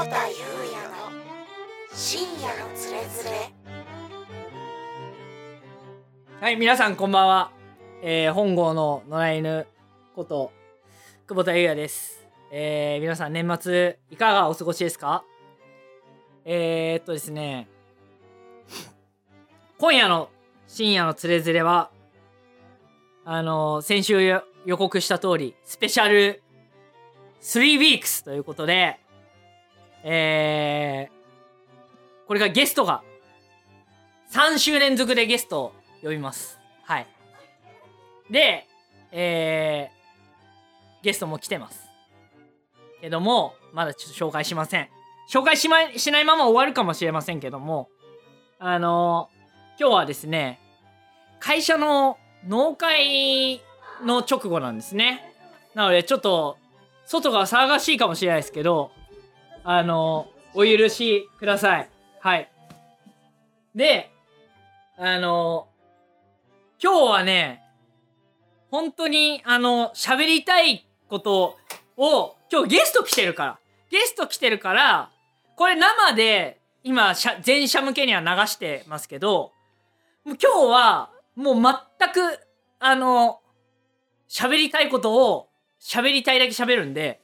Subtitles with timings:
[0.00, 1.12] 保田裕也の
[1.92, 3.52] 深夜のつれづれ
[6.40, 7.50] はい、皆さんこんばんは。
[8.02, 9.66] えー、本郷の野良犬
[10.16, 10.52] こと、
[11.26, 12.26] 久保田裕也です。
[12.50, 15.22] えー、皆さん年末いかがお過ごしですか？
[16.46, 17.68] えー、っとですね、
[19.76, 20.30] 今夜の
[20.66, 21.90] 深夜のつれづれは、
[23.26, 26.42] あの先週予告した通り、スペシャル
[27.42, 28.98] 3 weeks ということで、
[30.04, 33.02] えー、これがゲストが
[34.32, 36.58] 3週連続でゲストを呼びます。
[36.84, 37.06] はい。
[38.30, 38.66] で、
[39.12, 41.88] えー、ゲストも来てます。
[43.00, 44.88] けども、まだちょっと紹介しません。
[45.30, 47.88] 紹介し,、ま、しないまま終わるかもしれませんけども、
[48.58, 49.30] あの
[49.78, 50.60] 今日はですね、
[51.38, 53.60] 会社の納会
[54.04, 55.34] の直後なんですね。
[55.74, 56.58] なので、ちょっと、
[57.04, 58.92] 外が騒がしいかもしれないですけど、
[59.64, 61.88] あのお許しください。
[62.20, 62.50] はい。
[63.74, 64.10] で、
[64.96, 65.68] あの
[66.82, 67.62] 今日はね、
[68.70, 71.58] 本当に、あの、喋りたいこと
[71.96, 73.58] を、今日ゲスト来てるから。
[73.90, 75.10] ゲスト来てるから、
[75.56, 79.52] これ生で、今、全社向けには流してますけど、
[80.24, 82.38] もう今日は、もう全く、
[82.78, 83.40] あの、
[84.28, 85.48] 喋りたいことを、
[85.80, 87.19] 喋りたいだけ喋るんで、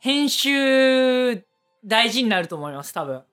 [0.00, 1.44] 編集、
[1.84, 3.24] 大事になると思います、多分。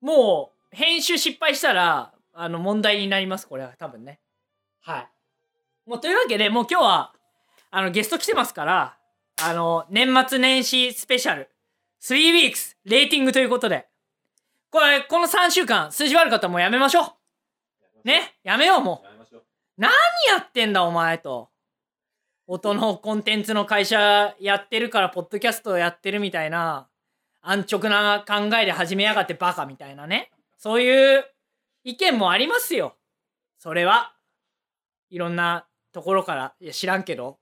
[0.00, 4.20] もう、編集失敗したら、あの、問題になります、これは、多分ね。
[4.80, 5.08] はい。
[5.86, 7.14] もう、というわけで、もう今日は、
[7.70, 8.96] あの、ゲスト来てますから、
[9.42, 11.50] あの、年末年始スペシャル、
[12.00, 13.86] 3 weeks、レーティングということで、
[14.70, 17.16] これ、この3週間、数字悪かったらもうやめましょ
[18.04, 18.06] う。
[18.06, 19.36] ね、やめよう、もう。
[19.76, 19.90] 何
[20.28, 21.49] やってんだ、お前と。
[22.52, 26.88] 音のコンテンツの会社やってるから、ポッドキャストやってるみたいな、
[27.42, 30.32] 安直な考えで始めやがってバカみたいなね。
[30.58, 31.24] そういう
[31.84, 32.96] 意見もありますよ。
[33.56, 34.16] それは。
[35.10, 37.38] いろんなところから、いや知らんけど。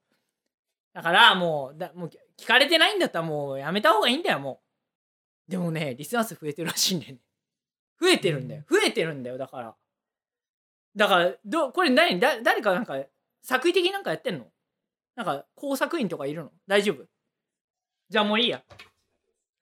[0.93, 4.61] だからもう、だもう聞かれてないんだったらもうやめた方がいいんだよ、も
[5.49, 5.51] う。
[5.51, 7.21] でもね、リスナー数増えてるらしいんだよね。
[7.99, 8.63] 増えてるんだよ。
[8.71, 9.75] 増えてるんだよ、だから。
[10.95, 12.21] だから、どこれ何？
[12.21, 13.03] だ誰かなんか、
[13.41, 14.45] 作為的になんかやってんの？
[15.19, 16.53] なんか、工作員とかいるの？
[16.69, 17.05] 大丈夫？
[18.09, 18.63] じゃあもういいや。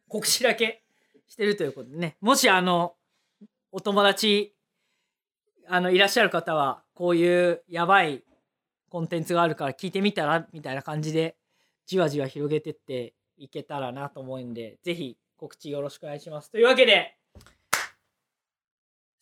[0.06, 0.84] 告知だけ
[1.26, 2.18] してるということでね。
[2.20, 2.94] もしあの、
[3.72, 4.54] お友達、
[5.66, 8.22] あの、いらっしゃる方は、こういうやばい
[8.90, 10.46] コンテンツがあるから聞いてみたら？
[10.52, 11.38] みたいな感じで、
[11.86, 16.50] じわじわ広げてっていけたらなと思うんで、ぜひ告知よろしくお願いします。
[16.50, 17.16] というわけで、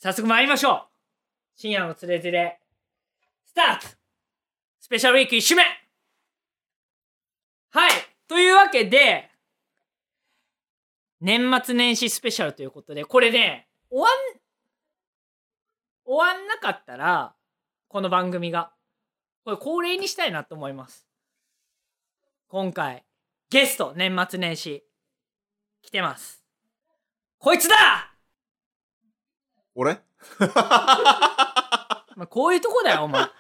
[0.01, 0.83] 早速参りましょう。
[1.55, 2.59] 深夜のつれづれ、
[3.45, 3.87] スタート！
[4.81, 5.63] スペシャルウィーク1週目！
[7.75, 7.91] はい
[8.29, 9.29] というわけで、
[11.21, 14.11] 年末年始スペシャルということで、これね、終わん、
[16.05, 17.35] 終わんなかったら、
[17.89, 18.71] この番組が、
[19.45, 21.05] これ恒例にしたいなと思います。
[22.47, 23.05] 今回、
[23.51, 24.85] ゲスト、年末年始、
[25.83, 26.45] 来てます。
[27.39, 27.75] こいつだ
[29.75, 29.99] 俺？
[32.15, 33.21] お前こういうとこだよ、お前。
[33.21, 33.31] も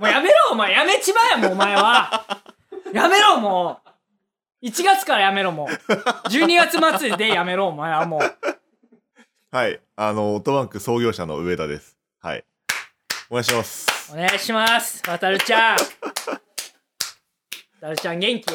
[0.00, 0.72] うやめろ、お前。
[0.72, 2.55] やめちまえ、もう、お前は。
[2.96, 3.80] やめろ、も
[4.62, 4.66] う。
[4.66, 5.68] 1月からやめろ、もう。
[6.28, 8.20] 12月末でやめろ、お前はもう。
[9.50, 9.80] はい。
[9.96, 11.96] あの、オートバンク創業者の上田です。
[12.20, 12.44] はい。
[13.30, 14.12] お願いします。
[14.12, 15.02] お願いします。
[15.06, 15.76] 渡るちゃん。
[17.80, 18.46] 渡るちゃん、元気？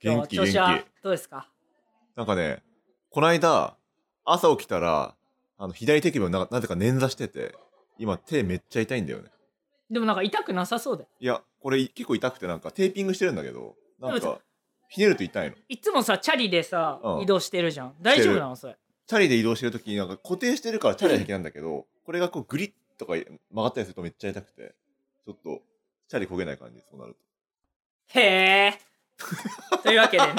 [0.00, 1.02] 元気調子は元気。
[1.02, 1.48] どうですか？
[2.16, 2.62] なんかね、
[3.10, 3.76] こないだ、
[4.24, 5.14] 朝起きたら、
[5.58, 7.54] あの、左手首をななぜか捻挫してて、
[7.98, 9.30] 今手めっちゃ痛いんだよね。
[9.90, 11.06] でもなんか痛くなさそうで。
[11.20, 14.40] いや、これ結構痛くてなんかテーピングしてるんだけど、なんか、
[14.88, 15.56] ひねると痛いの。
[15.68, 17.94] いつもさ、チャリでさ、うん移動してるじゃん。
[18.02, 18.56] 大丈夫なの？
[18.56, 18.76] それ。
[19.06, 24.74] チャリで移動してるときになんか固定してるからチャリは平気なんだけど、 これがこうグリッとか曲がったりするとめっちゃ痛くて、
[25.24, 25.62] ちょっと、
[26.08, 27.16] チャリ焦げない感じ、そうなる
[28.08, 28.78] へえ。
[29.82, 30.34] というわけでね。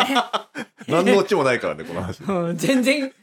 [0.85, 0.91] と。
[0.91, 2.21] 何のオチもないからね、この話。
[2.27, 3.13] うん全然、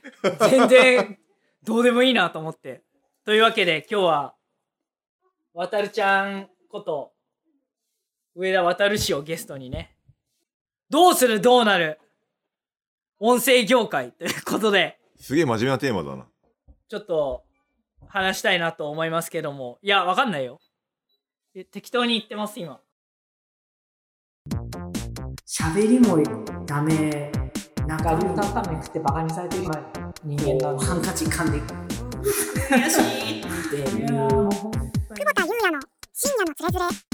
[0.48, 1.18] 全然、
[1.62, 2.82] どうでもいいなと思って。
[3.24, 4.34] というわけで、今日は、
[5.52, 7.12] 渡るちゃんこと、
[8.34, 9.96] 上田渡る氏をゲストにね、
[10.88, 11.98] どうするどうなる、
[13.18, 16.26] 音声業界ということで、すげえ真面目なテーマだな。
[16.88, 17.44] ちょっと、
[18.08, 20.58] 話したいなと思いますけども、いや、わかんないよ。
[21.54, 22.80] え適当に言ってます、今。
[25.46, 26.16] 喋りも
[26.66, 27.30] ダメ。
[27.86, 29.64] なんか、ルータンタンメン食ってバカにされてる
[30.24, 30.86] 人間なんで。
[30.86, 34.06] ハンカチ噛んで悔しいっていう。
[34.06, 34.50] 久保
[35.34, 35.80] 田裕也の
[36.12, 37.09] 深夜のつれづれ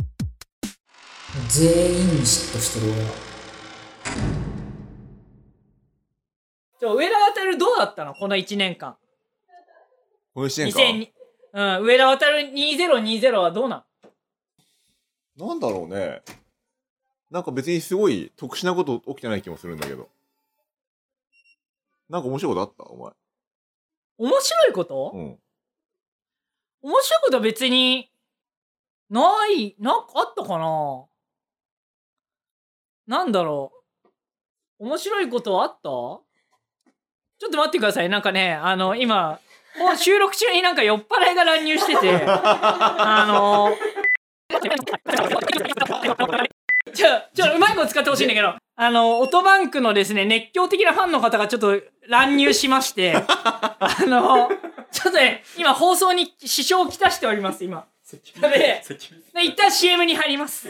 [1.49, 3.11] 全員に嫉妬してる俺は。
[6.79, 8.15] ちょ上田渡どうだったの？
[8.15, 8.97] この1年間
[10.35, 11.09] この1年2002
[11.53, 13.85] うん上田渡2020はどうなん？
[15.37, 16.23] なんだろうね。
[17.31, 20.09] なんか別にすごい特殊なこと起きてない気もするんだけど。
[22.09, 22.93] なんか面白いことあった？
[22.93, 23.13] お前。
[24.19, 25.39] 面白いこと、うん。
[26.83, 28.11] 面白いことは別に
[29.11, 31.05] ないなんかあったかな？
[33.07, 33.73] なんだろ
[34.81, 34.87] う。
[34.87, 35.81] 面白いことあった？
[35.81, 36.21] ちょ
[37.49, 38.09] っと待ってください。
[38.09, 39.39] なんかねあの今
[39.79, 42.23] もう収録中になんか酔っ払いが乱入してて。
[42.27, 43.77] あの
[46.95, 48.55] ちょちょうまいこと使ってほしいんだけど。
[48.79, 53.15] あのオトバンクのですね熱狂的なファンの方がちょっと乱入しまして。
[53.17, 53.77] あ
[54.07, 54.49] の
[54.91, 57.87] ちょっとね今放送に支障をきたしております今。
[58.51, 58.83] で
[59.35, 60.69] で一旦 CM に入ります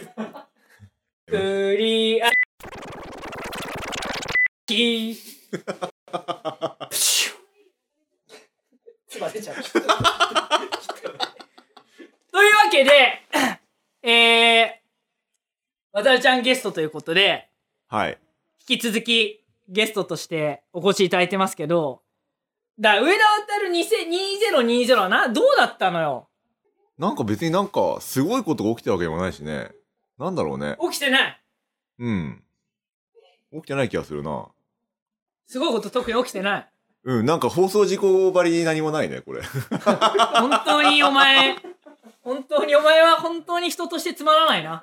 [1.28, 2.30] クリア
[4.64, 5.16] キ
[5.50, 5.58] プ
[6.94, 7.32] シュ
[9.08, 9.56] つば出ちゃう
[12.30, 13.22] というわけで
[14.04, 14.70] えー、
[15.90, 17.48] 渡るちゃんゲストということで
[17.88, 18.20] はい。
[18.68, 22.02] 引き続きゲストとしてお越しいただいてますけど
[22.78, 26.28] だ上田渡る2020はなどうだったのよ
[26.98, 29.72] なんか別になんかすごいことが起きてるわけでもないしね。
[30.18, 30.76] なんだろうね。
[30.80, 31.40] 起きてない
[31.98, 32.42] うん。
[33.52, 34.46] 起きてない気がするな。
[35.46, 36.68] すごいこと特に起きてない
[37.04, 39.42] うん、なんか放送事故ばりに何もないね、これ。
[40.40, 41.56] 本当にお前
[42.22, 44.82] 本当にお前は本当に人としてつまらないな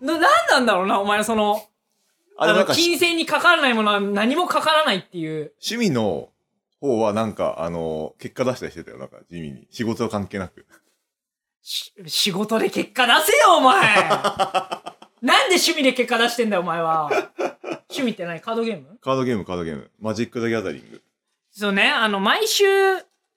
[0.00, 1.62] な何なんだろうなお前のその
[2.38, 6.30] あ、あのでもなんかし金銭にかからないものは何もかからないっていう趣味の
[6.80, 8.98] 方はなんか、あの、結果出したりしてたよ。
[8.98, 9.66] なんか地味に。
[9.70, 10.66] 仕事は関係なく。
[11.68, 13.82] し仕事で結果出せよお前。
[15.20, 17.10] なんで趣味で結果出してんだよお前は。
[17.88, 18.40] 趣味って何？
[18.40, 18.98] カードゲーム？
[19.00, 19.90] カードゲーム、カードゲーム。
[19.98, 21.02] マジック・ザ・ギャザリング。
[21.50, 21.88] そうね。
[21.90, 22.64] あの毎週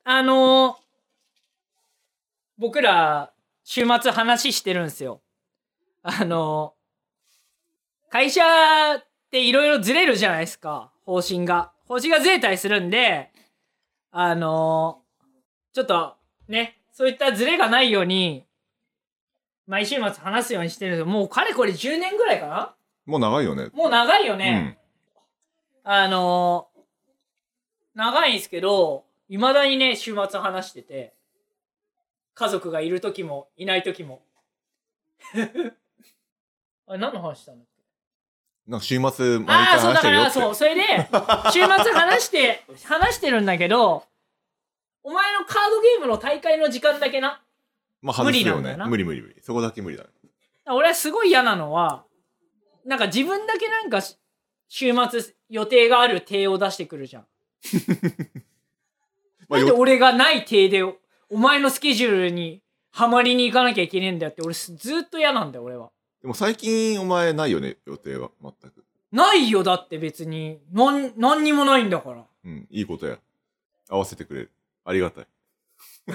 [0.04, 0.78] あの
[2.60, 3.32] 僕ら
[3.64, 5.22] 週末話してるんですよ。
[6.04, 6.76] あの
[8.10, 8.44] 会社
[8.96, 10.92] っていろいろずれるじゃないですか。
[11.04, 11.72] 方針が。
[11.88, 13.32] 方針がずれたりするんで
[14.12, 15.02] あの
[15.74, 16.16] ちょっと
[16.48, 18.46] ねそういったずれがないように
[19.68, 22.76] 毎週末話すようにしてるんですよもうかれこれ10年ぐらいかな？
[23.06, 23.70] もう長いよね。
[23.72, 24.78] もう長いようね、ん。
[25.86, 26.68] あの
[27.96, 31.14] 長いんですけど、いまだにね、週末話してて、
[32.34, 34.22] 家族がいる時も、いない時も。
[36.86, 37.66] あれ、何の話したんだっ
[38.68, 38.72] け？
[38.72, 40.32] なんか週末、毎ああ、そう、回話だから、してるよって。
[40.34, 40.82] そう、それで、
[41.54, 44.04] 週末話して、話してるんだけど、
[45.04, 47.42] お前のカードゲームの大会の時間だけな。
[48.02, 48.90] まあ外すよね無理。
[48.90, 49.36] 無理無理無理。
[49.42, 50.10] そこだけ無理だね。
[50.72, 52.06] 俺はすごい嫌なのは、
[52.86, 54.18] なんか自分だけなんかし
[54.68, 57.26] 週末予定がある体を出してくるじゃん。
[59.50, 62.62] まあなんでよ俺がない体でお前のスケジュールに
[62.92, 65.92] ハマりに行かなきゃいけねえんだよって俺すずっと嫌なんだよ俺は。
[66.22, 68.30] でも最近お前ないよね、予定は。
[68.42, 68.86] 全く。
[69.12, 72.26] ないよだって別になん何にもないんだから。
[72.46, 73.18] うん、いいことや。
[73.90, 74.52] 合わせてくれる。
[74.90, 75.28] ありがたい。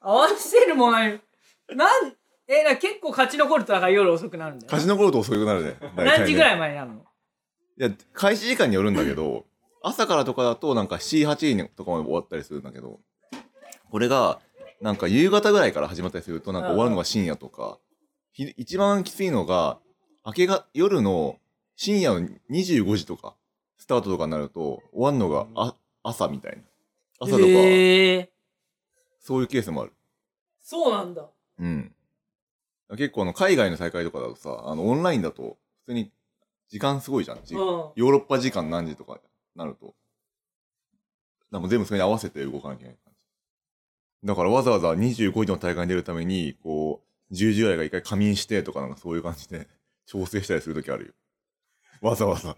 [0.00, 1.20] 合わせるもない。
[1.68, 2.16] なん
[2.48, 4.72] えな結構勝ち残るとだから夜遅くなるんだよ。
[4.72, 5.76] 勝ち残ると遅くなるね。
[5.94, 7.04] 何時ぐらいい前になるの？
[7.78, 9.44] いや、開始時間によるんだけど、
[9.82, 13.00] 朝からとかだとなんか7、8時とかまで終わったりするんだけど、
[13.90, 14.40] これが、
[14.80, 17.78] なんか夕方ぐらいから始まったりすると、なんか終わるのが深夜とか、
[18.32, 19.78] ひ一番きついのが、
[20.24, 21.38] 明けが、夜の
[21.76, 23.36] 深夜の25時とか、
[23.82, 25.74] スタートとかになると、終わるのがあ
[26.04, 26.62] 朝みたいな。
[27.18, 28.32] 朝とか、へえ
[29.18, 29.92] そういうケースもある。
[30.60, 31.28] そうなんだ。
[31.58, 31.92] うん。
[32.90, 36.12] 結構あの、海外の大会とかだとさ、あの、オンラインだと、普通に
[36.68, 37.40] 時間すごいじゃん。
[37.42, 37.60] じうん。
[37.60, 39.18] ヨーロッパ時間何時とか
[39.56, 39.96] なると。
[41.50, 44.28] なんか全部それに合わせて動かなきゃいけない感じ。
[44.28, 49.66] だからわざわざ25時の大会に出るために、こう、10時ぐらいが一回仮眠してとかなんかそういう感じで
[50.06, 51.12] 調整したりするときあるよ。
[52.00, 52.56] わざわざ。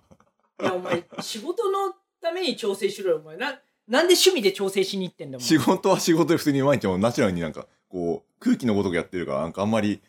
[0.63, 3.59] いやお前仕事のために調整しろよお前な
[3.89, 10.01] なんで趣味で調整しに行ってんだよお前仕事は仕事で普通に毎日もナチュラルになんか、こう、空気のごとくやってるから、なんかあんまり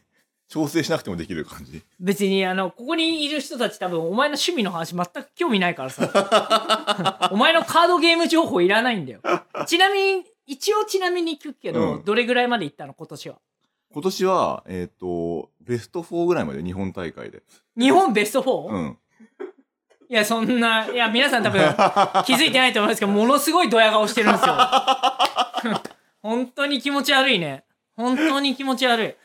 [0.48, 1.84] 調整しなくてもできる感じ。
[2.00, 9.22] 別にあのここにいる人たち多分お前の趣味の話全く興味ないからさお前のカードゲーム情報いらないんだよ
[9.66, 13.36] ちなみに一応ちなみに聞くけど、うんどれぐらいまで行ったの今年は？
[13.92, 17.44] 今年は、えっ、と、ベスト4ぐらいまで日本大会で。
[17.78, 18.68] 日本ベスト 4?
[18.68, 18.98] うん。
[20.08, 21.60] いやそんないや皆さん多分
[22.26, 24.56] 気づいてないと思うんですけどものすごいドヤ顔してるんですよ。
[26.22, 27.64] 本当に気持ち悪いね。
[27.96, 29.16] 本当に気持ち悪い。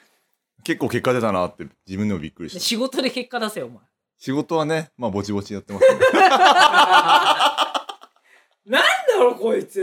[0.62, 2.60] 結構結果出たなって自分でもびっくりした。
[2.60, 3.80] 仕事で結果出せよお前。
[4.18, 5.98] 仕事はね、まあ、ぼちぼちやってますね。
[8.66, 8.82] なんだ
[9.18, 9.82] ろうこいつ。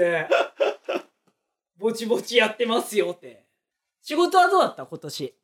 [1.77, 3.45] ぼちぼちやってますよって。
[4.01, 5.35] 仕事はどうだった今年？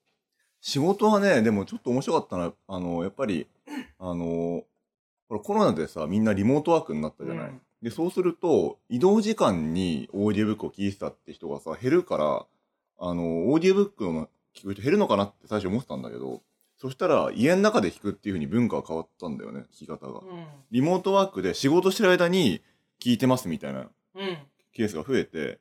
[0.61, 2.53] 仕事はね、でもちょっと面白かったな。
[2.67, 3.47] あの、やっぱり、
[3.99, 4.63] あの、
[5.33, 7.45] ほらコロナでさ、みんなリモートワークになったじゃない。
[7.47, 12.45] うんで、そうすると、移動時間にオーディオブックを聞いてたって人がさ、減るから、
[12.97, 16.41] あの、オーディオブックの聞く人減るのかなって最初思ってたんだけど、
[16.77, 20.19] そしたら家の中で聞くっていう風に文化が変わったんだよね、聞き方が。
[20.19, 22.61] うんリモートワークで仕事してる間に
[23.01, 23.83] 聞いてますみたいなう
[24.23, 24.37] ん
[24.71, 25.59] ケースが増えて、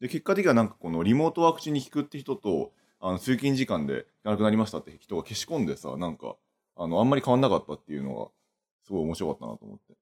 [0.00, 6.36] で、結果的にはなんかこのリモートワーク中に聞くって人と、あの、通勤時間でなくなりましたって人が消し込んでさ、なんか、
[6.76, 8.28] あの、あんまり変わんなかったっていうのが、
[8.88, 9.94] すごい面白かったなと思って。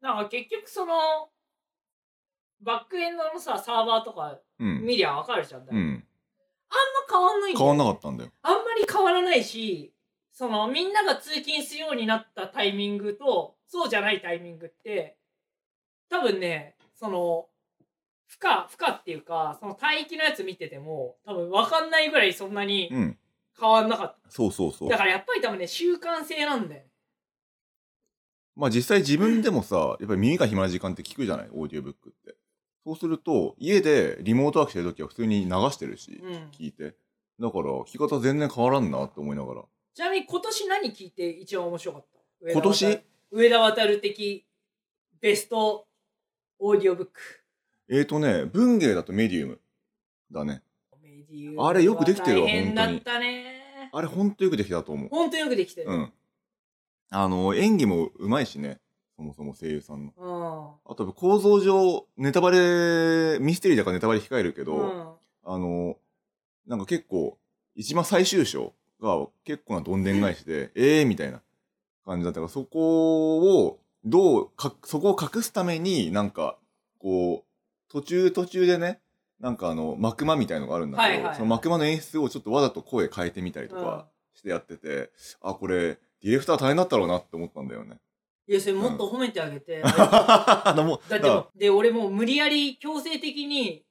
[0.00, 1.30] なんか結局その
[2.60, 4.82] バックエンドのさサーバーとかうん。
[4.84, 6.04] 見りゃわかるじゃん、あんまうん。
[7.10, 8.30] 変わんないんだよ変わんなかったんだよ。
[8.42, 9.92] あんまり変わらないし
[10.32, 15.16] そのみんなが通勤するようになったタイミングとそうじゃないタイミングって
[16.10, 17.46] 多分ねその
[18.26, 23.18] 負荷負荷っていうかその帯域のやつ見てても多分分かんないぐらいそんなにうん。
[23.60, 24.98] 変わんなかっそうそうそうただ。
[24.98, 26.88] からやっぱり多分ね習慣性なんだよね
[28.56, 31.48] まあ実際自分でもさ、やっぱり耳が暇な時間って聞くじゃない？
[31.52, 32.36] オーディオブックって。
[32.86, 36.94] そうすると、家でリモートワークしてるときは普通に流してるし、うん聞いて。
[37.40, 39.62] だから、聞き方全然変わらんなって思いながら。
[39.94, 42.06] ちなみに今年何聞いて一番面白かっ
[42.44, 42.50] た？
[42.52, 43.00] 今年？
[43.32, 44.46] 上田渡上田渡的
[45.20, 45.86] ベスト
[46.58, 47.12] オーディオブック
[47.88, 49.60] えーとね、文芸だとメディウム
[50.30, 50.62] だね。
[51.02, 55.08] メディウムあれよくできてるわ大変だったねあれほんとよくできたと思う。
[55.08, 56.12] ほんとよくできてるうん。
[57.10, 58.80] あの、演技もうまいしね。
[59.16, 60.12] そもそも声優さんの。
[60.16, 65.96] うんあと構造上、ネタバレ、ミステリーだからネタバレ控えるけど、うんあの、
[66.66, 67.38] なんか結構、
[67.74, 71.42] 一番最終章が結構などんでん返しで、え えー、みたいな
[72.04, 76.58] 感じだったから、そこを、どうか、そこを隠すために、なんか、
[76.98, 79.00] こう、途中途中でね、
[79.40, 87.98] なんかあの、幕間みたいのがあるんだけど、はいはいはいその幕間の演出をちょっとわざと声変えてみたりとかしてやってて、あ、これ、ディレクター大変だったろうなって思ったんだよね。
[88.48, 91.20] いやそれもっと褒めてあげて、あのもうだっ
[91.52, 93.84] てで俺もう無理やり強制的に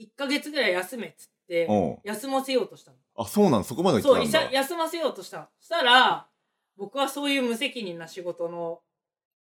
[0.00, 1.98] 1ヶ月ぐらい休めっつってうん。
[2.04, 4.24] 休ませようとしたのあ、そうなんそこまで来そう。
[4.52, 6.26] 休ませようとしたのしたら
[6.76, 8.80] 僕はそういう無責任な仕事の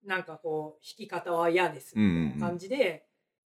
[0.05, 3.05] なんかこう引き方は嫌ですみたいな感じで、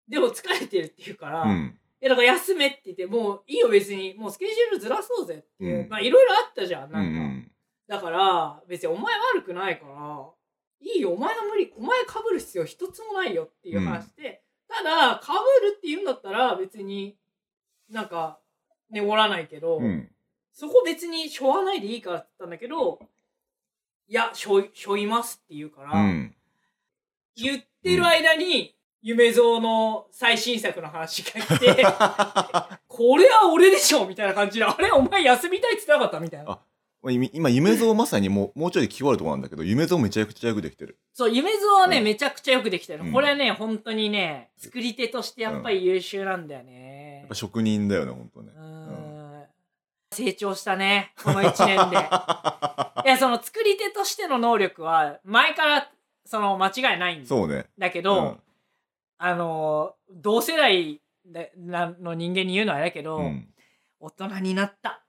[0.10, 1.78] でも疲れてるって言うから、いうん。
[2.02, 7.52] やだから休めって言ってもういいよ別にもうスケジュールずらそうぜっていう、うんまあいろいろあったじゃんうなんんか、うん。
[7.88, 10.30] だから別にお前悪くないから
[10.82, 17.16] いいよお前が無理お前かぶる必要一つもないよっていう話で、ただかぶるって言うんだったら別に
[17.90, 18.40] なんか
[18.92, 20.10] ねおらないけど、うん。
[20.52, 23.00] そこ別にしょわないでいいからって言ったんだけど
[24.08, 26.36] いやしょいしょいますって言うから、うん。
[27.36, 31.84] 言ってる間に、夢蔵の最新作の話が来て
[32.88, 36.58] これは俺でしょみたいな感じであれお前休みたいって言ってなかったみたいな
[37.12, 40.98] 今今、夢像まさにもう、もうちょい際あるところなんだけど、夢像めちゃくちゃよくできてる。
[41.14, 43.04] そう、夢像はね、うんめちゃくちゃよくできてる。
[43.04, 47.36] うんこれはね、本当にね、作り手としてやっぱり優秀なんだよねやっぱ。
[47.36, 48.62] 職人だよね、ほんとねう。
[48.62, 49.44] ん。
[50.14, 51.98] 成長したね、この1年で。
[53.06, 55.92] いや、その作り手としての能力は、前から、
[56.26, 57.66] その、間違いないんそうね。
[57.78, 58.40] だけど、うん
[59.26, 63.48] あの、同世代でなの人間に言うのはあれだけど、うん。
[64.02, 65.02] 大人になった。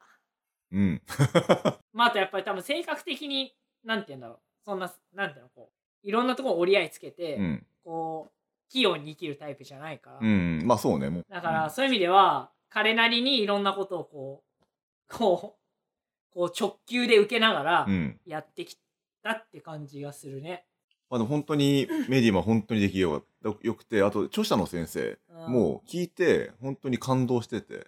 [0.75, 1.03] うん。
[1.93, 3.55] まあ、あとやっぱり多分性格的に、
[3.85, 4.41] なんて言うんだろう。
[4.65, 7.67] そんな、なんていうの、こう、いろんなところ折り合いつけて、うん。
[7.85, 10.19] こう、器用に生きるタイプじゃないから。
[10.21, 10.63] うん。
[10.65, 11.11] まあそうね。
[11.11, 18.21] もうだから、そういう意味では、彼なりにいろんなことをこう、こう、こう直球で受けながらうん。
[18.27, 18.77] やってき
[19.23, 20.67] たって感じがするね。
[21.09, 27.87] まあでも本当に、メディは本当に出来よかったよくて、あと、著者の先生うんも聞いて、本当に感動してて。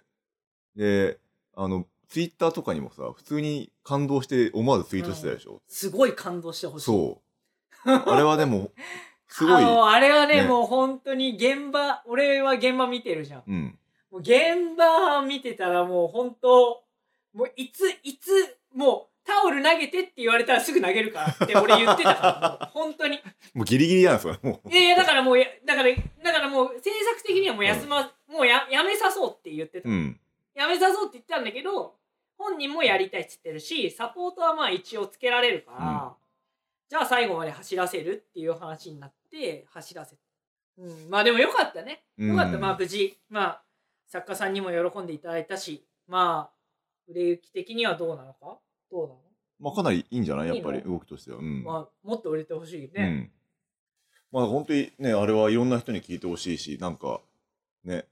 [0.75, 1.19] で、
[1.55, 5.61] あの、ツイッターとかにもさ、普通に感動して思わずツイートしてたでしょ？
[5.67, 6.85] すごい感動してほしい。
[6.85, 7.21] そ
[7.85, 7.91] う。
[7.91, 8.71] あれはでも、
[9.27, 9.63] すごい。
[9.63, 13.43] あれはねねもう本当に現場、俺は現場見てるじゃん。
[13.47, 13.79] うん。
[14.11, 16.83] もう現場見てたらもう本当、
[17.33, 22.21] もういつ、いつ、もうタオル投げてって言われたらすぐ投げるからって俺言ってたか
[22.61, 23.19] ら、本当に。
[23.53, 24.69] もうギリギリなんですよ、もう。
[24.71, 25.89] いやいや、だからもうや、だから、
[26.23, 29.89] だからもう制作的にはもう休ま、もうや、やめさそうって言ってた。
[29.89, 30.19] うん。
[30.57, 31.95] やめさそうって言ってたんだけど、
[32.35, 36.15] 本人もやりたいって言ってるし、サポートはまあ一応つけられるから、
[36.89, 40.21] じゃあ最後まで走らせるっていう話になって、走らせた。
[40.79, 42.03] うん、まあでもよかったね。
[42.17, 42.55] よかった。
[42.55, 43.63] うんまあ無事、まあ
[44.07, 46.57] 作家さんにも喜んでいただいたし、まあ
[47.07, 48.57] 売れ行き的にはどうなのか？
[48.91, 49.19] どうなの？
[49.59, 50.47] まあかなりいいんじゃない？
[50.47, 51.37] やっぱり動きとしては。
[51.37, 51.63] うん。
[51.63, 53.31] まあ、もっと売れてほしいね、うん。
[54.31, 57.21] まあ本当にね、あれはいろんな人に聞いてほしいし、なんか、
[57.83, 58.05] ね。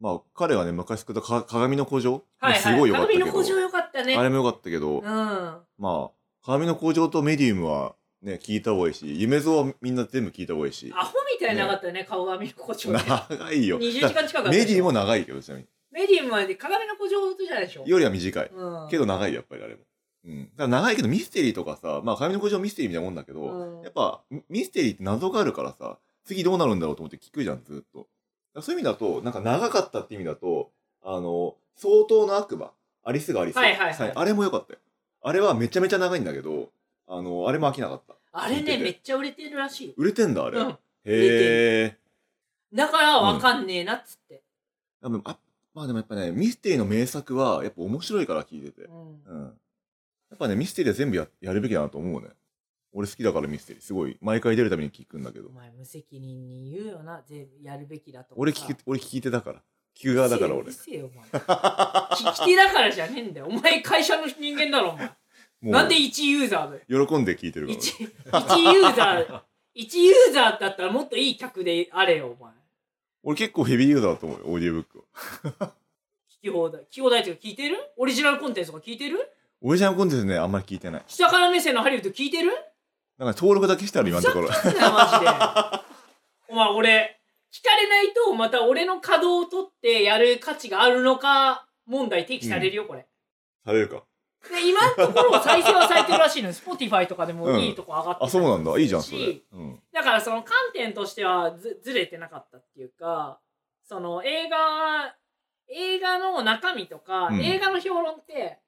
[0.00, 3.26] まあ彼がね、昔作ったか鏡の古城はいはいすごい良かったけど。
[3.26, 6.10] 鏡の古城よかったねあれも良かったけど、うんまあ、
[6.44, 10.92] 鏡の古城とメディウムはね、聞いた方がいいし、夢像はみんな全部聞いた方がいいし。
[10.94, 13.78] アホみたいに長かったね顔髪の古城ね長いよ。
[13.78, 15.68] 20時間近かったメディウムも長いけど、ちなみに。
[15.90, 18.50] メディウムはね鏡の古城じゃないでしょよりは短い。
[18.52, 19.82] うん、けど長いやっぱりあれも。
[20.24, 20.44] うん。
[20.44, 28.08] だから長いけどミステリーとかさ、まあ鏡の古城ミステリーみたいなもんだけど、うんやっぱミミステリーって謎があるからさ、次どうなるんだろうと思って聞くじゃん、ずっと。
[28.62, 30.70] そういう意味だと、なんか長かったって意味だと、
[31.02, 32.72] あの、相当の悪魔、
[33.04, 33.56] アリスがアリス。
[33.56, 34.78] はいはいはいあれも良かったよ。
[35.22, 36.70] あれはめちゃめちゃ長いんだけど、
[37.06, 38.14] あの、あれも飽きなかった。
[38.32, 40.58] あれね聞いててめっちゃ売れてるらしいよ売れてんだ、あれ。
[40.58, 41.96] うんへえ。
[42.72, 44.42] だからわかんねえなっつって、
[45.02, 45.38] でもあ
[45.74, 48.82] まあでもやっぱね、ミステリーの名作はやっぱ面白いから聞いてて。
[48.82, 49.44] うんうん。
[50.30, 52.28] やっぱね、ミステリーは全部ややるべきだなと思うね。
[52.98, 53.82] 俺好きだからミステリー。
[53.82, 54.16] すごい。
[54.20, 55.52] 毎回出るたびに聞くんだけどお。
[55.52, 59.62] 前無責任に言うよな全部やるべきだとか俺聞き、俺聞き手だから。
[59.96, 60.72] 聞く側だから俺うる。
[60.72, 61.62] せえようるせえよお前
[62.10, 65.10] 聞き手だからじゃねえんだよお前会社の人間だろお前
[65.62, 67.78] なんで一ユーザーだよ喜んで聞いてるから。
[67.78, 69.40] 一一ユーザー
[69.74, 72.52] 一ユーザーだったらもっといい客であれよお前
[73.22, 75.04] 俺結構ヘビーユーザーだと思うよ、オーディオブック
[75.60, 75.72] は。
[76.28, 77.76] 聞き放題聞き放題っていうか聞いてる？
[77.96, 79.18] オリジナルコンテンツとか聞いてる？
[79.60, 81.02] オリジナルコンテンツね、あんまり聞いてない。
[81.08, 82.52] 下から目線のハリウッド聞いてる？
[83.18, 84.48] なんか登録だけしてある、今のところ。
[84.48, 84.78] マジで
[86.48, 87.20] お前俺
[87.52, 93.06] 聞かれないとまた俺の稼働を取ってやる価値があるのか問題提起されるよこれ、
[93.64, 94.04] されるか。
[94.48, 98.78] で今のところ再生はされてるらしいのよ Spotify とかでもいいとこ上がってたあ、そうなんだ。
[98.78, 99.44] いいじゃん、それし。
[99.52, 99.80] うん。
[99.92, 103.40] だからその観点としてはずずれてなかったっていうか
[103.84, 104.56] その映画
[105.68, 108.60] 映画の中身とか、うん映画の評論って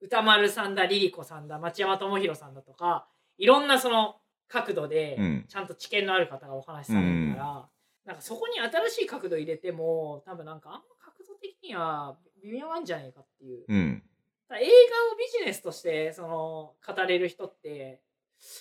[0.00, 3.06] 歌丸さんだリリコさんだ町山智博さんだとか
[3.38, 4.16] いろんなその
[4.48, 7.68] 角度でうんちゃんと知見のある方がお話しされるから、
[8.04, 13.64] なんかそこに新しい角度入れても多分なんかあんま角度的には微妙なんじゃないかっていう。
[13.68, 14.02] うん。
[14.50, 18.00] 映画をビジネスとしてその語れる人って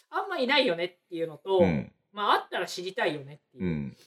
[0.10, 1.92] あんまいないよねっていうのと、うん。
[2.12, 3.70] まああったら知りたいよねっていうう。
[3.70, 3.98] ん。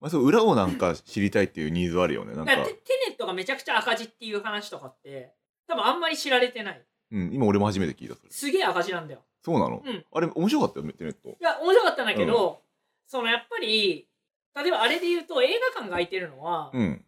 [0.00, 2.34] まあ、そう、裏をなんか知りたいっていうニーズはあるよね。
[2.34, 2.60] なんかテ
[3.08, 5.32] ネットがめちゃくちゃ赤字っていう話とかって
[5.66, 7.30] 多分あんまり知られてないうん。
[7.32, 8.30] 今俺も初めて聞いた、それ。
[8.30, 9.82] すげえ赤字なんだよそうなの？
[9.84, 11.28] うんあれ、面白かったよ、テネット。
[11.28, 12.62] いや面白かったんだけど、
[13.06, 14.08] そのやっぱり
[14.56, 17.04] 例えばあれで言うと映画館が空いてるのは、うん。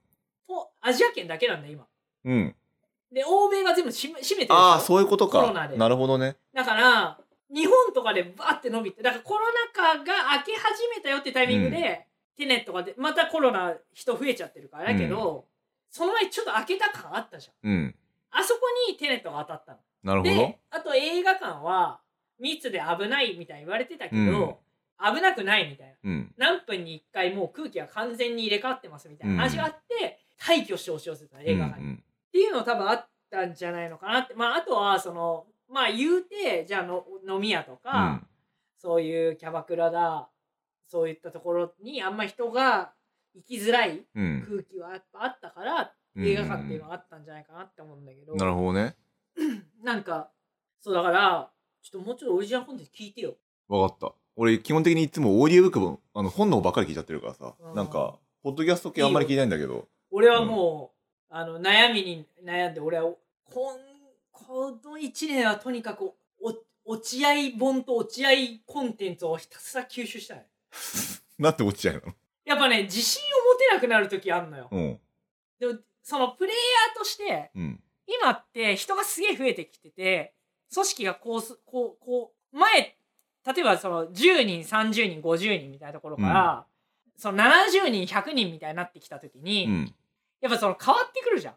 [0.46, 1.86] とアジア圏だけなんだよ今
[2.24, 2.54] うん。
[3.12, 4.54] で欧米が全部し閉めてるでしょ？
[4.54, 5.76] ああ、そういうことかコロナで。
[5.76, 6.36] なるほどね。
[6.54, 7.18] だから
[7.52, 9.40] 日本とかでバーって伸びてだからコロ
[9.74, 12.06] ナ禍が明け始めたよってタイミングで、
[12.36, 15.46] テネットがでまたコロナ人増えちゃってるからだけど、
[15.90, 17.94] その前ちょっと明けた感あったじゃんうん。
[18.30, 20.58] あそこにテネットが当たったのなるほどで。
[20.70, 22.00] あと映画館は
[22.38, 24.60] 密で危ないみたいに言われてたけど、
[24.98, 26.34] 危なくないみたいなうん。
[26.36, 38.26] 何分に1回もう空気が完全に入れ替わってますみたいな話があって、廃墟して押し寄せた映画館に、っうんていうの多分あったんじゃないのかなってまああとはそのまあ言うてじゃあの飲み屋とか、うん。
[38.80, 40.28] そういうキャバクラだ
[40.86, 42.92] そういったところにあんま人が
[43.34, 44.46] 行きづらいうん。
[44.48, 45.88] 空気はやっぱあったから、うん
[46.20, 48.96] 映画館っていうのがあったんじゃないかなって思うんだけど、なるほどね。
[49.82, 50.30] なんか
[50.80, 51.50] そうだから
[51.82, 53.34] ちょっともうちょっとオリジナルコンテンツ聞いてよ
[53.68, 54.12] わかった。
[54.36, 57.72] 俺、基本的にいつもオーディオブックも、あの、本の方ばっかり聞いちゃってるからさう。
[57.72, 59.88] んなんか、ポッドキャスト系あんまり聞いてないんだけど。
[60.10, 60.98] 俺はもう、
[61.30, 63.04] あの悩みに悩んで俺は
[63.44, 63.76] こん
[64.32, 66.54] この1年はとにかくお
[66.86, 68.30] 落合本と落合
[68.64, 70.46] コンテンツをひたすら吸収したい
[71.38, 72.14] なんで落ちちゃうの？
[72.46, 75.00] やっぱね自信を持てなくなる時あんのよ、うん。
[75.58, 77.82] でもそのプレイヤーとしてうん。
[78.20, 80.34] 今って人がすげえ増えてきてて
[80.72, 82.96] 組織がこうすこうこう前
[83.54, 86.66] 例えばその10人30人50人みたいなところから、
[87.16, 89.94] その70人100人みたいになってきた時に、うん。
[90.40, 91.54] やっぱその変わってくるじゃん。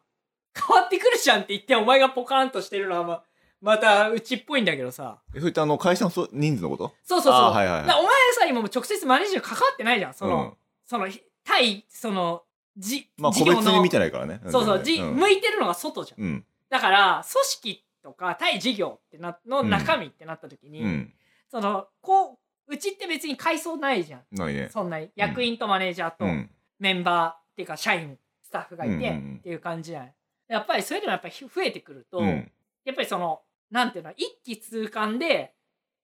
[0.55, 3.23] 変わってくるじゃんって言ってお前がポカーンとしてるのはま
[3.61, 5.19] またうちっぽいんだけどさ。
[5.35, 6.93] えそういったあの、会社のそ人数のこと？
[7.03, 7.93] そうそうそう、はいはいお前
[8.39, 10.13] さ今も直接マネージャー関わってないじゃん。
[10.13, 10.53] その、うん。
[10.85, 12.43] そのひ対その
[12.77, 14.39] じまあ、個別に見てないからね。
[14.49, 16.45] そうそう、じん向いてるのが外じゃんうん。
[16.69, 21.13] だから組織とか対事業ってなの中身ってなった時に、うん。
[21.49, 24.69] そのこううちって別に階層ないじゃんないね。
[24.71, 26.49] そんなに役員とマネージャーとうん。
[26.79, 30.15] メンバーっていうか社員スタッフがいてっていう感じじゃない
[30.47, 32.51] やっぱりそれでもやっぱり増えてくると、うん。
[32.85, 35.53] やっぱりそのなんていうの一気通貫で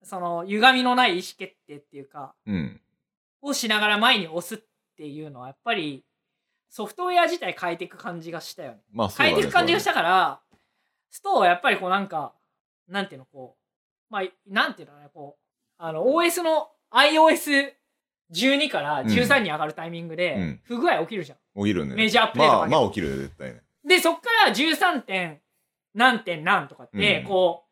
[0.04, 2.82] その歪みのない意思決定っていうかうん。
[3.42, 4.58] をしながら前に押すっ
[4.98, 6.04] ていうのはやっぱり
[6.70, 9.10] ソフトウェア自体変えていく感じがしたよねまあ。
[9.10, 10.42] 変えていく感じがしたから
[11.10, 12.34] ストはやっぱりこうなんか
[12.88, 13.56] なんていうのこ
[14.10, 21.96] まあなんていうのかなこうあの OS の iOS12 から13に上がるタイミングで、うん不具合起きるじゃん、起きるね。
[21.96, 23.62] メジャーアップデートまあ、まあ起きるよ、絶対ね。
[23.86, 25.02] でそっから 13.
[25.02, 25.42] 点
[25.94, 27.64] 何点何とかって、うんこ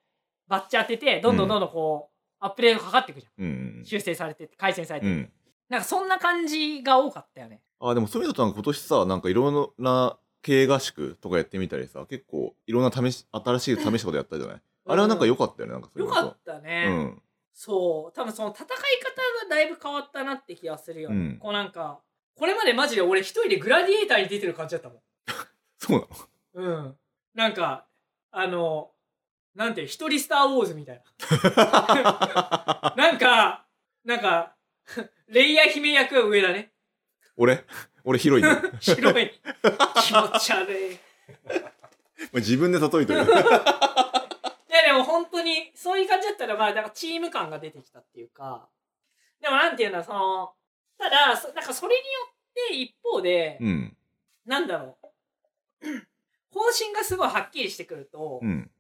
[0.48, 5.30] うバッチ当ててどんどんどんどんこう、アップデートかかっていくじゃんうん修正されて改善されて。
[5.70, 7.62] なんかそんな感じが多かったよね。
[7.80, 14.62] あ、でもそういうのとなんか今年さ、なんかいろんな経営合宿とかやってみたりさ、結構いろんな試し、新しい試したことやったじゃない？
[14.88, 16.14] あれはなんか良かったよね、なんかそういうの。
[16.14, 17.22] とよかったね、うん。
[17.54, 21.38] そう多分その戦い方がだいぶ変わったなって気がするよね、うん。
[21.40, 22.00] こうなんか
[22.36, 25.00] これまでマジで俺一人でグラディエーターに出てる感じだったもん。
[25.80, 26.08] そう
[26.56, 26.78] なの？
[26.78, 26.96] うん。
[27.34, 27.86] なんか
[28.32, 28.92] あの
[29.56, 31.04] なんて一人スター・ウォーズみたいな。
[32.96, 33.66] なんか
[34.04, 34.55] なんか
[35.28, 36.72] レイヤー姫役は上だね
[37.38, 37.66] 俺？
[38.04, 38.54] 俺広いね。
[38.72, 39.32] ま白い
[40.04, 41.00] 気持ち悪い
[42.36, 43.26] 自分で例えてる。
[44.70, 48.70] やでも本当にそういう感じだったらまあだからチーム感が出てきたっていうか
[49.42, 50.54] でもなんていうんだその
[50.98, 52.34] ただそなんかそれによっ
[52.70, 53.98] て一方で、うん。
[54.46, 54.98] なんだろ
[55.82, 55.88] う
[56.54, 58.72] 方針がすごいはっきりしてくると、うん。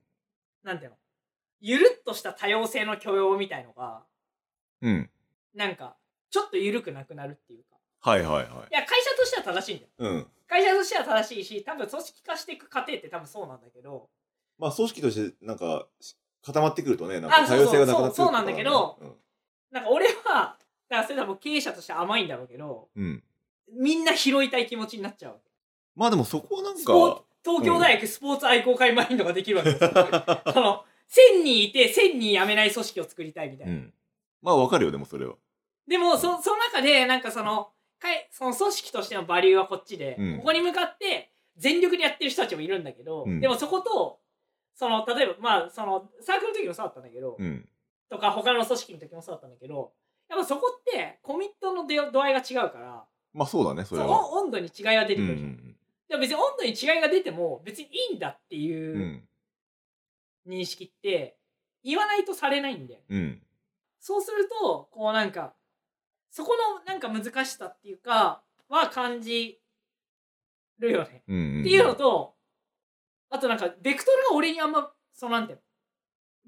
[0.63, 0.97] なんていうの？
[1.59, 4.03] ゆるっとした多様性の許容みたいのが
[4.81, 5.09] うん。
[5.55, 5.95] なんか
[6.29, 8.45] ちょっと緩くなくなるっていうかはいはいはい。
[8.45, 10.27] いや会社としては正しいんだようん。
[10.47, 14.09] 会社としては正しいし多分組織化していく過程って多分そうなんだけど
[14.59, 15.87] まあ組織としてなんか
[16.45, 19.13] 固まってくるとね、なんあか多様性がなくなってくるそうなんだけどうん
[19.71, 23.23] なんか俺はだからそれ多分経営者として甘いんだろうけどうん。
[23.73, 25.41] みんな拾いたい気持ちになっちゃう
[25.95, 29.89] まあでもそこはなんか、東京大学スポーツ愛好会マインドができるわけですよ
[30.53, 33.93] その1000人いて1000人辞めない組織を作りたいみたいうな、ん。
[34.41, 35.35] まあわかるよ、でもそれは。
[35.87, 37.69] でもそその中でなんかその
[37.99, 44.19] かいその組織としてのバリューはこっちで、うんここに向かって全力でやってる人たちもいるんだけど、うんでもそこと
[44.73, 47.67] その例えばまあそのサークルの時もそうだったんだけど、うん。
[48.09, 49.91] とか他の組織の時もそうだったんだけど
[50.29, 54.31] やっぱそこってコミットの出度合いが違うからまあそうだね、それは。
[54.33, 55.75] 温度に違いが出てうんくるじゃん、
[56.09, 58.61] でも別に温度に違いが出ても別にいいんだってうん。
[58.61, 59.23] いううん
[60.47, 61.37] 認識って
[61.83, 63.41] 言わないとされないんだようん。
[63.99, 65.53] そうするとこうなんか
[66.35, 69.57] そこのなんか難しさっていうかは感じ
[70.79, 71.37] るよね、うん。
[71.37, 71.61] うん。
[71.61, 72.33] っていうのと
[73.29, 75.59] あとなんかベクトルが俺にあんまそうなんていう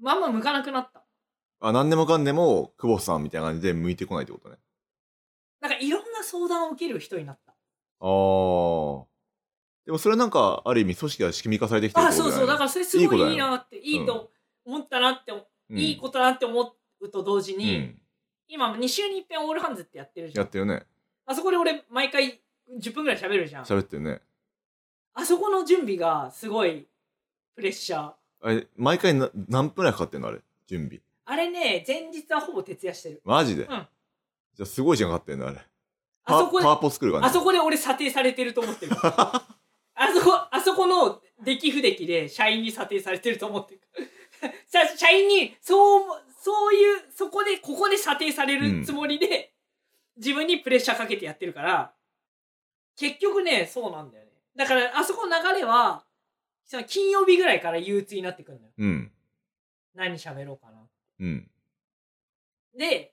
[0.04, 1.04] のあんま向かなくなった
[1.60, 4.56] あ、何でもかんでも、久保さんみたいな感じで向いてこないってことね。
[5.60, 7.56] なんかいろんな相談を受ける人になったああ。
[9.86, 14.30] でもそれなんか、ある意味組織が仕組み化されてきてるあそうそうだからそれすごいいいなっていいうんと
[14.64, 15.38] 思ったなって、ら
[15.70, 18.00] いいことだなって思うと同時とに、うん。
[18.48, 20.82] 今2週に一遍オールハンズってやってるじゃんやってるね。
[21.26, 22.40] あそこで俺毎回
[22.80, 24.20] 10分ぐらい喋るじゃん喋ってるね。
[25.14, 26.86] あそこの準備がすごい
[27.54, 31.00] プレッシャーあれ、毎回な何分ぐらいかかってんのあれ、準備。
[31.24, 33.82] あれね前日はほぼ徹夜してるマジで、んじゃ
[34.62, 35.58] あすごい時間かかってんのあれ。
[36.24, 37.26] あそこでパワーポ作る感じ。
[37.26, 43.80] あそこで俺査定されてると思ってる あそこあそこの出来不出来で社員に査定されてると思ってる
[44.66, 49.52] さ社員にそうそういうそこでここで査定されるつもりで、
[50.16, 51.92] 自分にプレッシャーかけてやってるから
[52.96, 56.04] 結局ねそうなんだよねだからあそこの流れは
[56.66, 59.12] その金曜日ぐらいから憂鬱になってくるのようん。
[59.94, 60.78] 何喋ろうかな
[61.20, 61.48] うん。
[62.76, 63.12] で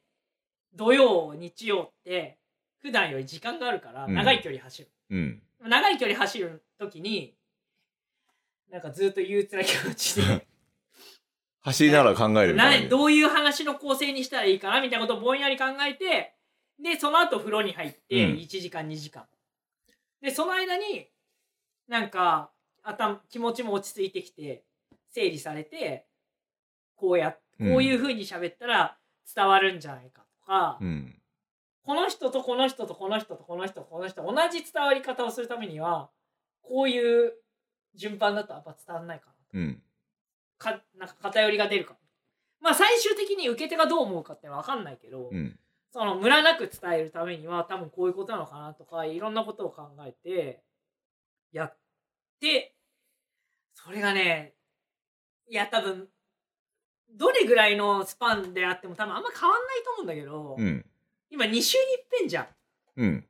[0.73, 2.38] 土曜日曜って
[2.81, 5.41] 普段より時間があるからうん長い距離走る、うん。
[5.69, 7.35] 長い距離走る時に
[8.71, 10.47] なんかずっと憂鬱な気持ちで
[11.65, 12.84] 走りながら考えるみたいな。
[12.84, 16.36] などういう話の構成にしたらいいかなみたいなことをぼんやり考えて
[16.80, 19.25] でその後風呂に入ってうん1時間2時間、
[20.21, 21.08] でその間に
[21.88, 22.51] なんか
[22.84, 24.63] 頭気持ちも落ち着いてきて
[25.10, 26.06] 整理されて
[26.95, 27.38] こうやこ
[27.78, 28.97] ういう風に喋ったら
[29.34, 31.15] 伝わるんじゃないかとか、うん。
[31.84, 36.10] この人とこの人とこの人とこの人とこの人同じ伝わり方をするためには
[36.62, 37.34] こういう
[37.95, 39.82] 順番だとやっぱ伝わんないかなうん。
[40.57, 41.95] かなんか偏りが出るか
[42.61, 45.59] まあ最終的に受け手がどう思うかって分かんないけど、うん。
[45.91, 50.61] そのムラなく伝えるためには多分こういうことなのかなとかいろんなことを考えて
[51.53, 51.77] やっ
[52.41, 52.75] て
[53.73, 54.55] それがね
[55.47, 56.09] いや多分
[57.13, 60.85] どれぐらいのスパンであっても多分あんま変わんないと思うんだけど、うん。
[61.29, 62.47] 今2週に一遍じゃん
[62.97, 63.25] うん。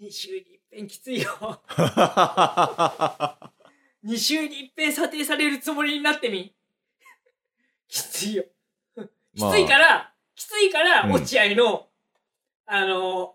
[0.00, 1.60] 2週に一遍きついよ
[4.04, 6.54] 2週に一遍査定されるつもりになってみ。
[7.88, 8.44] きついよ。
[9.34, 11.12] きついから、きついからうん。
[11.12, 11.88] 落合の、
[12.66, 13.34] あの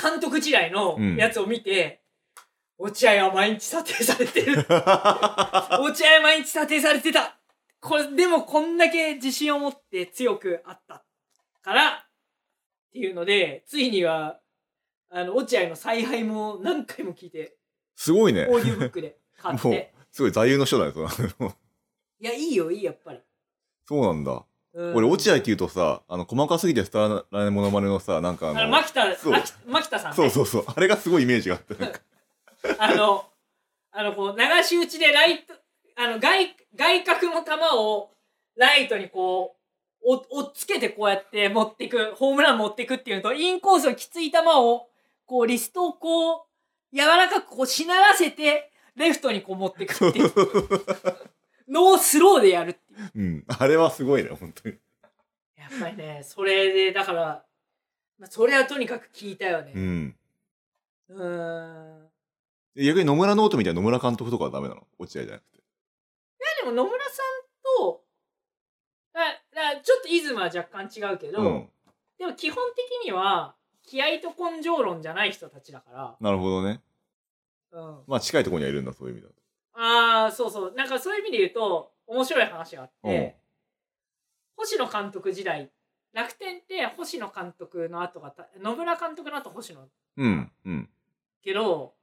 [0.00, 1.16] 監督時代のうん。
[1.16, 2.02] やつを見て、
[2.78, 4.56] 落合は毎日査定されてる。
[4.68, 7.38] 落合は毎日査定されてた。
[7.80, 11.04] これでもこんだけ自信を持って強くあった
[11.60, 14.40] からっていうのでついには
[15.10, 17.58] あの落合の采配も何回も聞いて
[17.94, 18.46] すごいね。
[18.50, 21.52] オーディオブックで買っもうてすごい座右の書だよその
[22.20, 23.20] いやいいよいいやっぱり、
[23.86, 24.44] そうなんだ。
[24.72, 24.94] うん。
[24.96, 29.32] 俺落合って言うとさあの細かすぎて伝わらないモノマネのさなんかああのの牧田そう。
[29.32, 30.64] 牧牧田さん、ね、そうそうそう。
[30.74, 32.00] あれがすごいイメージがあってなんか。
[32.78, 33.26] あの、
[33.92, 35.54] あの、こう、流し打ちでライト、
[35.96, 38.10] あの、外、外角の球を
[38.56, 39.56] ライトにこ
[40.02, 44.88] う、お、おっつけてこうやって持っていく、ホームラン持っていくっていうのと、インコースのきつい球を、
[45.26, 46.46] こう、リストをこ
[46.92, 50.32] う、柔らかくこう、しならせて、レフトにこう持っていくっていう。
[51.68, 53.10] のをスローでやるっていう。
[53.14, 53.44] うん。
[53.48, 54.76] あれはすごいね本当に。
[55.56, 57.44] やっぱりね、それで、だから、
[58.18, 59.72] まあそれはとにかく聞いたよね。
[59.74, 60.16] うん。
[61.08, 62.08] うーん。
[62.76, 64.86] 逆に野村ノートみたいな野村監督とかはダメなの？
[64.98, 65.58] 落合じゃなくて。
[66.62, 68.04] でも野村さんと、
[69.12, 69.20] だ
[69.74, 71.70] だちょっとイズムは若干違うけど、うん。
[72.18, 76.80] でも基本的には気合と根性論じゃない人たちだかなるほどね
[78.06, 79.34] まあ近いところにはいるんだそういう意味だと。
[79.74, 80.74] ああそうそう。
[80.74, 83.36] なんかそういう意味で言うと面白い話があって、
[84.56, 85.70] 星野監督時代
[86.12, 89.88] 楽天って星野監督の後がた野村監督の後星野。
[90.16, 90.88] うんうん。
[91.42, 91.94] けど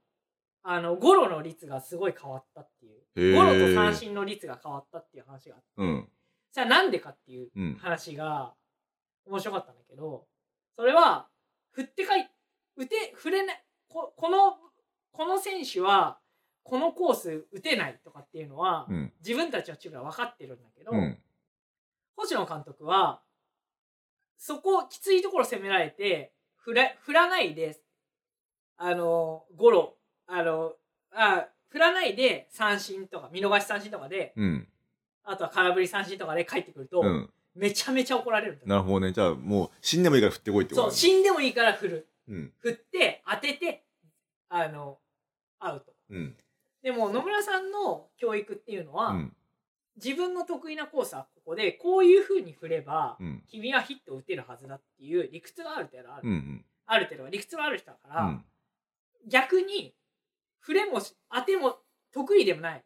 [0.63, 3.35] あのゴロの率がすごい変わったっていう。
[3.35, 6.09] ゴロと三振の率が変わったっていう話があって、うん。
[6.51, 7.77] さあなんでかっていううん。
[7.81, 8.53] 話が
[9.25, 10.25] 面白かったんだけど
[10.75, 11.27] それは
[11.71, 12.29] 振ってかい
[12.75, 14.57] 打て振れないここの
[15.11, 16.17] この選手は
[16.63, 19.13] このコース打てないとかっていうのは、うん。
[19.25, 21.17] 自分たちのチームは分かってるんだけど、うん。
[22.15, 23.21] 星野監督は
[24.37, 27.79] そこきついところ攻められて振ら振らないで
[28.77, 29.95] あのゴロ
[30.27, 30.73] あの
[31.11, 34.67] あ振らないで三振とか見逃し三振とかでうん。
[35.23, 37.29] あとは空振り三振とかで帰ってくると、うん。
[37.55, 39.11] めちゃめちゃ怒られるなるほどね。
[39.11, 42.07] じゃあもう死んでもいいから振ってこいってことそう死んでもいいから振る。
[42.27, 42.53] うん。
[42.59, 43.83] 振って当てて
[44.53, 44.97] あの
[45.59, 46.35] アウトうん。
[46.83, 49.33] でも野村さんの教育っていうのは、うん。
[49.95, 53.43] 自分の得意なコースはここでこういうふうに振れば、うん。
[53.47, 56.65] 君はヒットを打てるはずだっていう理屈がある程度ある、うんうん。
[56.85, 58.45] ある程度は理屈がある人だから、うん。
[59.27, 59.95] 逆に
[60.59, 61.77] 振れもし当ても
[62.13, 62.83] 得意でもない。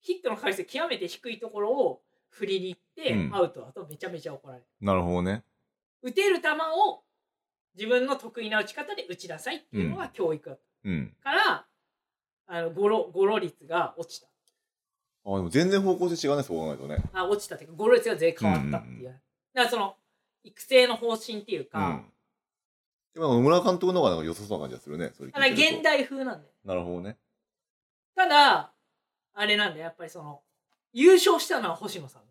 [0.00, 3.34] ヒットの回数極めて低いところを振りに行って、うん。
[3.34, 4.66] アウトだとめちゃめちゃ怒られる。
[4.80, 5.44] なるほどね。
[6.02, 7.04] 打てる球を
[7.76, 11.14] 自分の得意な打ち方で打ちなさいっていうのが教育だっうん。
[11.22, 11.66] たから、
[12.46, 14.26] あのゴロゴロ率が落ちた。
[15.24, 16.98] あでも全然方向性違うねそう考えるとね。
[17.12, 19.18] あ落ちたっていうかゴロ率が全然変わったっていう,、だか
[19.54, 19.96] らその
[20.42, 22.04] 育成の方針っていうか、うん。
[23.14, 26.52] でも野村監督の方がなんか良さそうな感じがするねそれただ現代風なんだよ。
[26.64, 27.18] なるほどね。
[28.16, 28.72] ただ
[29.34, 30.40] あれなんだよやっぱりその
[30.92, 32.22] 優勝したのは星野さん。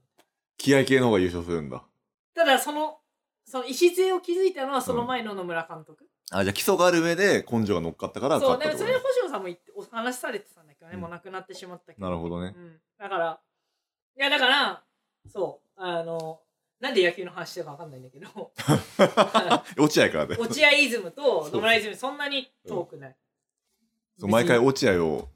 [0.57, 1.83] 気合系の方が優勝するんだ。
[2.33, 2.98] ただその
[3.49, 11.01] その礎を築いたのはその前の野村監督、あじゃあ基礎がある上で根性が乗っかったからそうでもそれで星野さんも言ってお話しされてたんだけどね、うん。
[11.01, 12.05] もう亡くなってしまったけど。
[12.05, 12.53] なるほどね。
[12.55, 13.39] うん、だから
[14.19, 14.83] いやだから
[15.27, 16.41] そうあの
[16.79, 18.51] なんで野球の話してるか分かんないんだけど。
[19.81, 20.41] 落合からだよ。
[20.41, 23.17] 落合イズムと野村イズムそんなに遠くない、
[24.19, 25.29] そう毎回落合を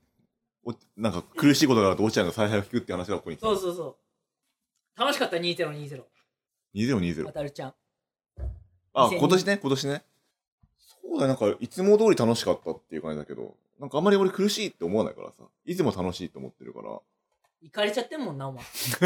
[0.63, 3.97] おなんか苦しいことがあると落合の采配を聞くって話がここにそうそうそ
[4.95, 4.99] う。
[4.99, 6.04] 楽しかった2020
[6.76, 7.73] 2020渡るちゃん
[8.93, 10.03] あ2020今年ね今年ね。
[10.77, 15.43] そうだよなんかいつも通り楽しかったっていう感じだけどなんかあんまり俺苦しいって思わないからさ。
[15.65, 16.89] いつも楽しいって思ってるから。
[17.62, 18.63] 行かれちゃってんもんなお前。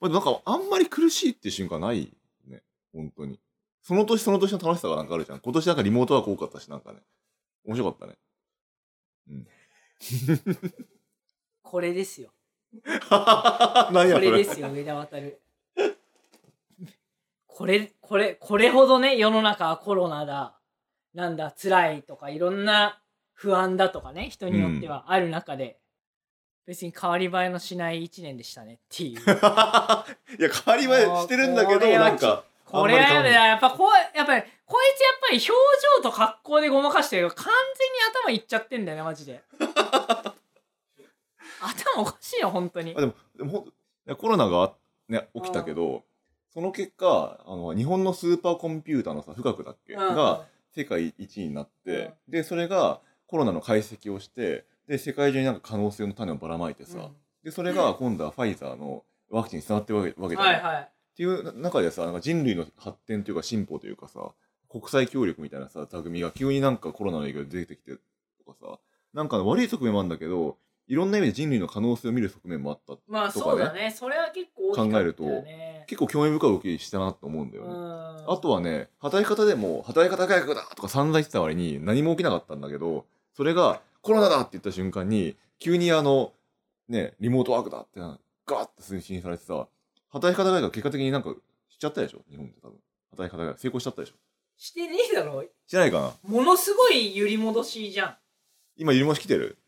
[0.00, 2.12] まあなんかあんまり苦しいっていう瞬間ない
[2.46, 2.62] ね。
[2.92, 3.38] 本当に。
[3.82, 5.40] その年その年の楽しさがなんかあるじゃん。
[5.40, 7.00] 今年なんかリモートワーク多かったしなんかね。
[7.64, 8.18] 面白かったね。
[9.28, 9.46] うん。
[11.62, 12.32] これですよ。
[13.92, 15.40] 何やこれですよ上田渡る
[17.54, 20.58] これこれこれほどね世の中はコロナだ
[21.14, 23.00] なんだ辛いとかいろんな
[23.34, 25.78] 不安だとかね人によってはある中で、
[26.66, 29.18] 別に変わり映えのしない1年でしたねっていう。
[29.20, 35.48] いや変わり映えしてるんだけどなんかこれはやだあんまりやっぱこうやっぱりこいつやっぱり表
[35.98, 39.42] 情と格好でごまかしてる完全に頭いっちゃってんだよねマジで。
[41.60, 42.94] 頭おかしいよ本当に。
[42.96, 43.66] あでもでも
[44.16, 44.72] コロナが、
[45.08, 46.04] ね、起きたけど
[46.52, 50.14] その結果あの日本のスーパーコンピューターのさ富岳だっけ、うん。
[50.14, 57.10] が世界一位になって、でそれがコロナの解析をしてで世界中になんか可能性の種をばらまいてさ、うん。
[57.42, 60.82] でそれが今度はファイザーのワクチンにつながってるわけわけじゃない、はいはい。
[60.82, 64.30] っていう中でさなんか人類の発展というか進歩というかさ
[64.70, 68.78] 国際協力みたいなさ座組が急になんかコロナの影響で出てきてとかさ
[69.12, 70.56] なんか悪い側面もあるんだけど
[70.88, 73.52] いろんな意味で人類の可能性を見る側面もあったまあとかね。
[73.52, 73.94] そうだね。
[73.96, 75.84] それは結構大きかったよね。
[75.86, 78.32] 結構興味深い動きしたなと思うんだよね、うん。
[78.32, 86.32] あとはね働き方でも働き方改革だとか散々言ってた割に何も起きなかったんだけどそれがコロナだって言った瞬間に急にあの
[86.88, 89.66] ねリモートワークだってなガーッて推進されてさ
[90.08, 91.34] 働き方改革結果的になんか
[91.68, 92.18] しちゃったでしょ？
[92.30, 92.76] 日本って多分。
[93.10, 94.14] 働き方改革成功しちゃったでしょ？
[94.56, 95.42] してねえだろ。
[95.66, 96.12] してないかな？
[96.22, 98.16] ものすごい揺り戻しじゃん。
[98.76, 99.58] 今ゆりもし来てる？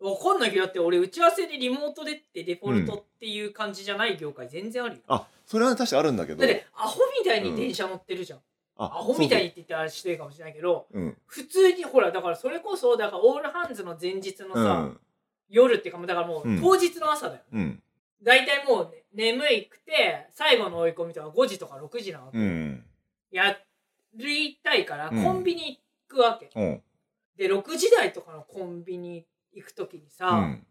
[0.00, 6.40] わかんないけどだって俺打ち合わせでリモートでってデフォルトっていう感じじゃない業界全然あるよ、あそれは確かあるんだけど。
[6.40, 8.38] だってアホみたいに電車乗ってるじゃん、
[8.76, 11.08] あアホみたいにって言ってあれしてるかもしれないけどそうそう。
[11.08, 11.16] うん。
[11.26, 15.00] 普通にほらだからそれこそだからオールハンズの前日のさ、うん。
[15.48, 16.60] 夜っていうかもうだからもううん。
[16.60, 17.82] 当日の朝だよ、うん。
[18.22, 22.84] 大体もう、ね、眠いくて最後の追い込みとか5時とか6時なわけ、うん。
[23.32, 23.56] や
[24.14, 25.24] りたいからうん。
[25.24, 26.82] コンビニ行くわけ、うん。
[27.36, 29.24] で6時台とかのコンビニ
[29.58, 30.66] 行く時にさ、うん。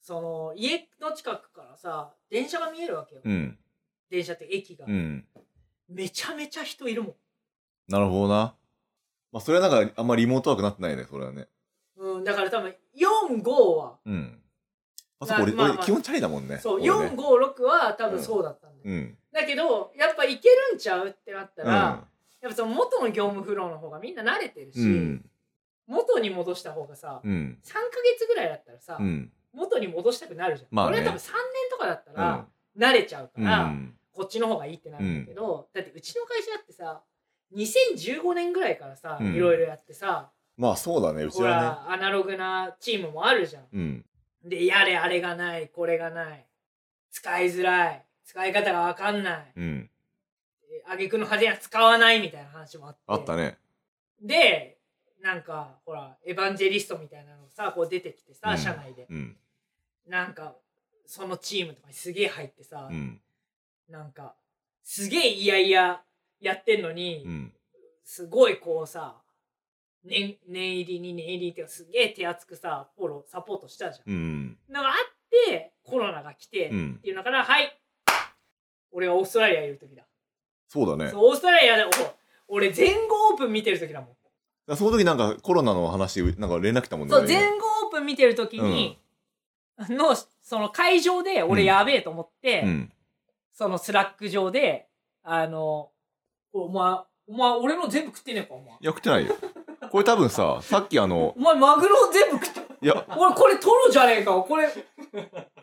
[0.00, 3.58] その家の近くからさ電車が見えるわけよ、うん。
[4.10, 5.24] 電車って駅が、うん。
[5.88, 7.14] めちゃめちゃ人いるもん。
[7.88, 8.54] なるほどな。
[9.32, 11.48] まあそれはなんかあんまりリモートワークなってないねそれはね。
[11.96, 14.42] うん、だから多分45はうん。
[15.20, 15.76] あそこ俺,、まあまあ。
[15.76, 16.58] 俺基本チャリだもんね。
[16.58, 17.16] そう、俺ね。
[17.16, 19.18] 456は多分そうだったんだよ、うん。
[19.32, 22.10] だけどやっぱ行けるんちゃうってなったら、うん。
[22.40, 25.29] やっぱその元の業務フローの方がみんな慣れてるし、うん
[25.90, 27.58] 元に戻した方がさ、うん。
[27.64, 27.80] 3ヶ
[28.16, 29.32] 月ぐらいだったらさ、うん。
[29.52, 30.98] 元に戻したくなるじゃん、まあね。
[30.98, 32.48] これは多分3年とかだったうらん。
[32.78, 33.94] 慣れちゃうかうら、ん。
[34.12, 37.02] こっちの方がいいってなるんだけど、だってうちの会社だってさ
[37.56, 39.34] 2015年ぐらいからさ、うん。
[39.34, 44.04] いろいろやってさまあそうだねうちほはらアナログなチームもあるじゃん。
[44.44, 46.46] でやれあれがないこれがない。
[47.10, 48.04] 使いづらい。
[48.24, 49.52] 使い方が分かんない。
[49.56, 49.90] うん。
[50.88, 53.00] あげくの果てには使わないみたいな話もあって。
[53.08, 53.58] あったね。
[54.22, 54.79] で
[55.22, 58.58] なんかほらエヴァンジェリストみたいなのさこう出てきてさ、うん。
[58.58, 59.06] 社内で。
[59.10, 59.36] うん。
[60.08, 60.54] なんか
[61.06, 63.20] そのチームとかにすげえ入ってさ、うん。
[63.88, 64.34] なんか
[64.82, 66.00] すげえいやいや
[66.40, 67.52] やってんのに、うん。
[68.04, 69.16] すごいこうさ
[70.04, 74.12] 念念入りに念入りっていうかすげえ手厚くさフォローサポートしたじゃん。
[74.12, 74.58] うん。
[74.68, 74.96] なんかあっ
[75.48, 76.94] てコロナが来て、うん。
[76.98, 77.76] っていうのからはい
[78.92, 80.04] 俺がオーストラリアいる時だ。
[80.68, 81.10] そうだね。
[81.10, 81.88] そうオーストラリアでお
[82.48, 84.16] 俺全豪オープン見てる時だもん。
[84.76, 88.98] その時なんかコロナの話なんか連絡来たもんねそう全豪オープン見てる時に、
[89.78, 92.92] のその会場で俺やべえと思って、うん。
[93.52, 94.86] そのスラック上で
[95.22, 95.90] あの
[96.52, 98.68] お前お前俺の全部食ってねえかお前。
[98.68, 99.34] いや食ってないよ。
[99.90, 103.04] これ多分ささっきあのお前マグロ全部食っていや。
[103.16, 104.68] 俺これトロじゃねえかこれ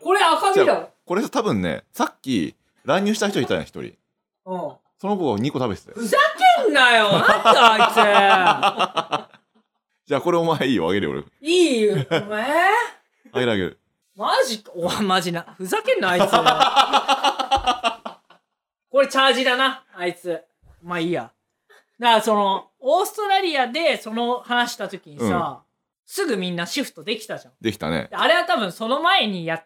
[0.00, 0.90] これ赤身だろ。
[1.04, 3.94] これ多分ねさっき乱入した人いたやん一人。
[4.46, 4.72] うん。
[5.00, 5.96] その子が2個食べてたよ。
[5.96, 7.10] ふざけんなよ。
[7.12, 9.28] なんだあ
[10.06, 10.88] じゃあこれお前いいよ。
[10.88, 11.20] あげるよ俺。
[11.20, 11.94] いついいよ。
[12.10, 12.46] お前。
[13.32, 13.78] あげるあげる。
[14.16, 14.72] マジか。
[14.74, 15.54] おマジな。
[15.56, 16.30] ふざけんなあいつ。
[18.90, 20.42] これチャージだなあいつ。
[20.82, 21.30] まあいいや。
[22.00, 25.62] だからそのオーストラリアでその話した時にさ、
[26.06, 27.54] すぐみんなシフトできたじゃん。
[27.60, 28.08] できたね。
[28.10, 29.62] であれは多分その前にや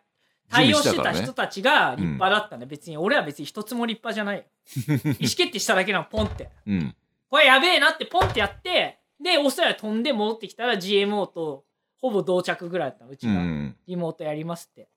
[0.52, 2.66] 対応してた人たちが立派だったね。
[2.66, 4.38] 別に俺は別に一つも立派じゃない。
[4.38, 4.44] よ
[4.86, 6.50] 意思決定しただけなのポンって。
[6.66, 6.96] うん。
[7.28, 11.64] これやべえなってポンってやってでオーストラリア飛んで戻ってきたら GMO と
[12.00, 13.76] ほぼ同着ぐらいだったのうちが、うん。
[13.86, 14.88] リモートやりますって。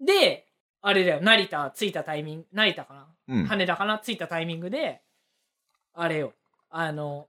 [0.00, 0.46] で
[0.80, 1.20] あれだよ。
[1.20, 3.44] 成田着いたタイミング成田かな、うん。
[3.46, 3.98] 羽田かな？
[3.98, 5.00] 着いたタイミングで
[5.94, 6.34] あれよ。
[6.70, 7.28] あの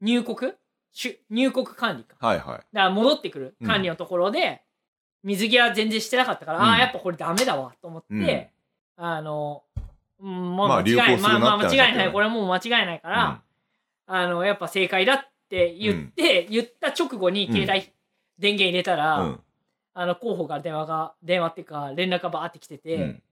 [0.00, 0.52] 入国？
[0.92, 2.16] し入国管理か。
[2.24, 2.46] はいはい。
[2.46, 3.56] だから戻ってくる。
[3.66, 4.62] 管理のところで、
[5.22, 6.64] 水際全然してなかったから、うん。
[6.64, 8.50] ああやっぱこれダメだわと思って、
[8.96, 9.62] あの、
[10.20, 12.12] うん、もうまあ間違いまあまあ間違いない。
[12.12, 13.42] これはもう間違いないから、
[14.06, 17.92] あのやっぱ正解だって言って、言った直後に携帯、
[18.38, 19.40] 電源入れたら、うん。
[19.94, 23.22] あの候補から電話が電話っていうか連絡がバーって来てて、うん。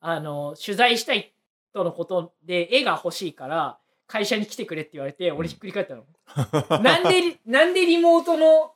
[0.00, 1.34] あの取材したい
[1.74, 6.04] とのことで絵が欲しいから会社に来てくれって言われて俺ひっくり返ったの。
[6.82, 8.72] なんでリ、なんでリモートの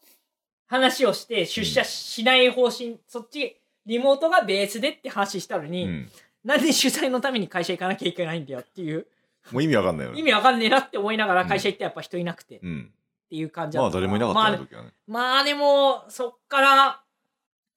[0.70, 6.10] 話をして出社しない方針、そっち、リモートがベースでって話したのに、うん。
[6.44, 9.08] なんで取材のために会社行かなきゃいけないんだよっていう、
[9.50, 10.20] もう意味わかんないよね。
[10.20, 12.92] 意味わかんねえなって思いながら会社行ってやっぱ人いなくて、っうん。
[13.28, 13.98] ていう感じだまあった。
[13.98, 14.92] から誰もいなかった時はね。
[15.08, 17.02] まあでも、そっから、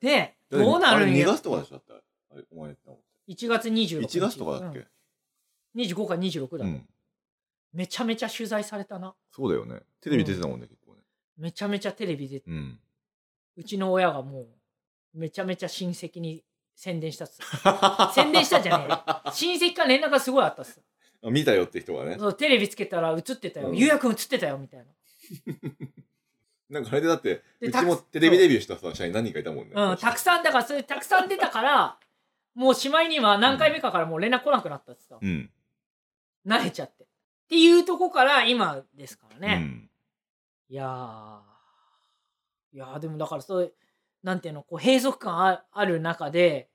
[0.02, 1.26] ね、どうなるん2や。
[1.26, 1.94] 月とかでしょだって。
[2.32, 4.20] あれお前言ったの1月26日。
[4.20, 4.80] 1月とかだっけ？
[4.80, 4.82] う
[5.78, 6.88] ん、25か26だ、うん。
[7.74, 9.16] めちゃめちゃ取材されたな。
[9.32, 9.82] そうだよね。
[10.00, 11.02] テレビ出てたもんね結構ね。
[11.38, 12.80] めちゃめちゃテレビで、うん
[13.56, 14.48] うちの親がもう、
[15.14, 16.44] めちゃめちゃ親戚に
[16.76, 17.40] 宣伝したっす。
[18.14, 19.04] 宣伝したじゃねえよ。
[19.32, 20.82] 親戚から連絡がすごいあったっす。
[21.24, 23.70] あ見たよって人がねそうテレビつけたら映ってたよ。
[23.70, 24.86] うんゆうやくん映ってたよ、みたいな。
[26.70, 32.00] なんかあれでだってでうちもテレビデビューしたさ社員何人かいたもんねうん、たくさんだからそれたくさん出たから
[32.56, 35.52] もうしまいには何回目かからもう連絡来なくなったってさ、うん
[36.46, 37.08] 慣れちゃってっ
[37.48, 39.90] ていうとこから今ですからうね、ん
[40.68, 41.53] いやー
[42.74, 43.74] いやーでもだからそういう
[44.24, 46.70] なんていうのこう閉塞感あある中で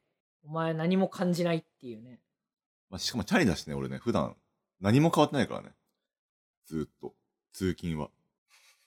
[0.45, 2.21] お前何も感じないっていうね。
[2.89, 4.37] まあしかもチャリだしね俺ね普段。
[4.81, 5.71] 何も変わってないからね。
[6.67, 7.15] ずーっと。
[7.53, 8.11] 通勤は。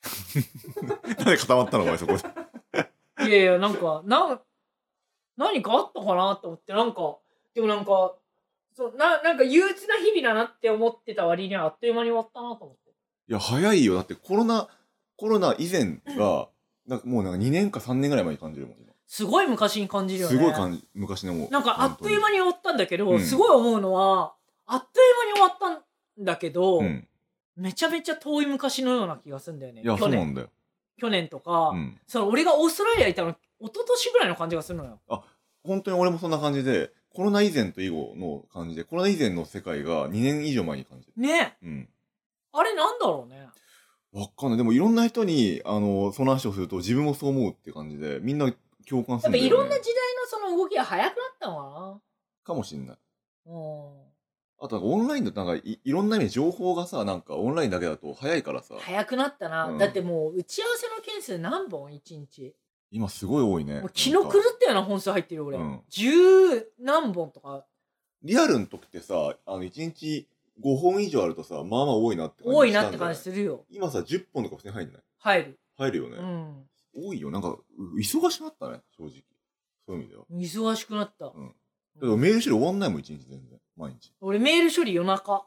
[1.17, 3.27] なんで固まったのお前そこで。
[3.27, 4.41] いやいやなんかなん
[5.37, 7.17] 何かあったかなと思ってなんか
[7.53, 8.15] でもなんか
[8.73, 12.91] そうななんか憂鬱な日々だなって思ってた割にはあっという間に終わったなと思って。
[13.27, 13.95] いや早いよ。
[13.95, 14.69] だってコロナ
[15.17, 16.49] コロナ以前が
[16.91, 18.91] なんかもうなんか2年か3年ぐらい前に感じるもん今。
[19.07, 20.35] すごい昔に感じるよね。
[20.35, 21.49] すごい感じ昔のもう。
[21.49, 23.21] なんかあっという間に終わったんだけど、うん。
[23.21, 24.33] すごい思うのは
[24.65, 27.07] あっという間に終わったんだけど、うん。
[27.55, 29.83] めちゃめちゃ遠い昔のような気がするんだよね。
[29.83, 30.21] いやそ去年。
[30.21, 30.49] うなんだよ。
[30.99, 31.97] 去年とか、うん。
[32.07, 33.29] その俺がオーストラリア行ったの
[33.61, 34.99] 一昨年ぐらいの感じがするのよ。
[35.63, 41.13] 本当に俺もそんな感じでコロナ以前と以後の感じでコロナ以前の世界が2年以上前に感じる。
[41.15, 41.55] ね。
[41.63, 41.89] うん。
[42.51, 43.47] あれなんだろうね
[44.13, 44.57] わかんない。
[44.57, 48.51] でもいろんな人にあのその話をすると自分もそう思うって感じでみんな
[48.87, 52.01] 共感すやっぱるんだよ、ね、いろんな時代のその動きが早くなったの
[52.43, 52.95] かもしんない。
[52.95, 53.01] か
[53.45, 54.11] なうん。
[54.63, 58.75] あとオンラインだとなんかいいろんな意味で情報がさなんかオンラインだけだと早いからさ。
[58.79, 59.77] 早くなったな、うん。
[59.77, 61.93] だってもう打ち合わせの件数何本？
[61.93, 62.53] 一日。
[62.91, 63.79] 今すごい多いね。
[63.79, 64.23] もう昨日狂っ
[64.59, 65.81] たような本数入ってるよ俺、うん。
[65.89, 66.03] 十
[66.79, 67.65] 何本とか。
[68.23, 70.27] リアルの時ってさあの1日
[70.63, 73.65] 5本以上あるとさまあまあ多いなって感じ多いなって感じするよ。
[73.69, 75.01] 今さ10本とか普通に入んない？
[75.19, 76.67] 入る、入るよね、うん。
[76.93, 77.31] 多いよ。
[77.31, 79.11] なんかう忙しくなったね正直。
[79.87, 80.25] そういう意味では。
[80.31, 81.47] 忙しくなった、うん。
[81.47, 81.53] だ
[82.01, 83.59] からメール処理終わんないもん1日全然。
[83.77, 84.13] 毎日。
[84.21, 85.45] 俺メール処理夜中。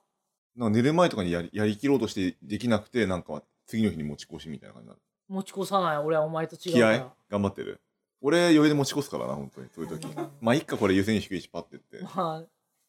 [0.57, 5.01] なんか寝る前とかにやりやりきろうとしてできなくてなんか次の日に持ち越しみたいな感じになる。
[5.29, 7.13] 持ち越さない俺はお前と違う気合？
[7.31, 7.81] 頑張ってる。
[8.21, 9.69] 俺余裕で持ち越すからな本当に。
[9.75, 10.07] そういう時。
[10.07, 10.31] うん。
[10.41, 12.03] まあいっかこれ優先低いしパッてって。
[12.03, 12.43] まあ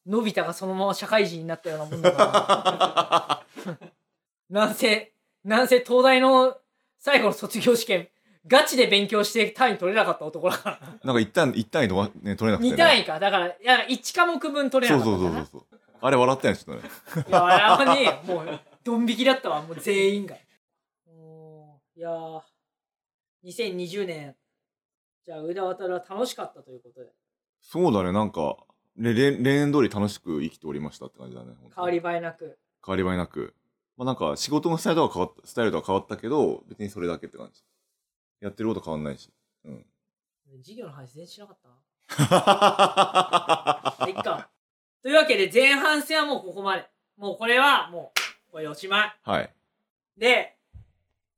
[0.06, 3.76] のび太がそのまま社会人になったようなもんだから。
[4.49, 6.58] なんせなんせ東大の
[6.99, 8.08] 最後の卒業試験
[8.47, 10.80] ガチで勉強して単位取れなかった男だから。
[11.03, 13.20] なんか一旦一単位とかね取れなくて、ね、2単位か。
[13.20, 16.89] だからいや1科目分取れそうそうなかったからそうそうそうあれ笑ったよねちょっとね。
[17.28, 19.62] いやあれはねもうドン引きだったわ。
[19.62, 20.36] もう全員が。
[21.08, 22.41] もういやー。
[23.45, 24.36] 2020年。
[25.24, 27.08] じゃあ上田渡は楽しかったということで。
[27.62, 28.12] そうだね。
[28.12, 28.56] なんかれ
[28.98, 33.54] 例例年通り楽しく生きておりましたって感じだね変わり映えなく変わり映えなく
[33.98, 37.62] まあなんか仕事のスタイルとは変わったスタイルとは変わったけど別にそれだけって感じ
[38.41, 39.30] やってること変わんないし
[39.66, 39.86] うん
[40.64, 41.70] 授業の話全然しなかった？
[44.00, 44.08] な。
[44.08, 44.50] いっか。
[45.02, 46.86] というわけで前半戦はもうここまで。
[47.18, 48.12] もうこれはも
[48.48, 49.16] う、これおしまい。
[49.24, 49.54] はい
[50.18, 50.56] で、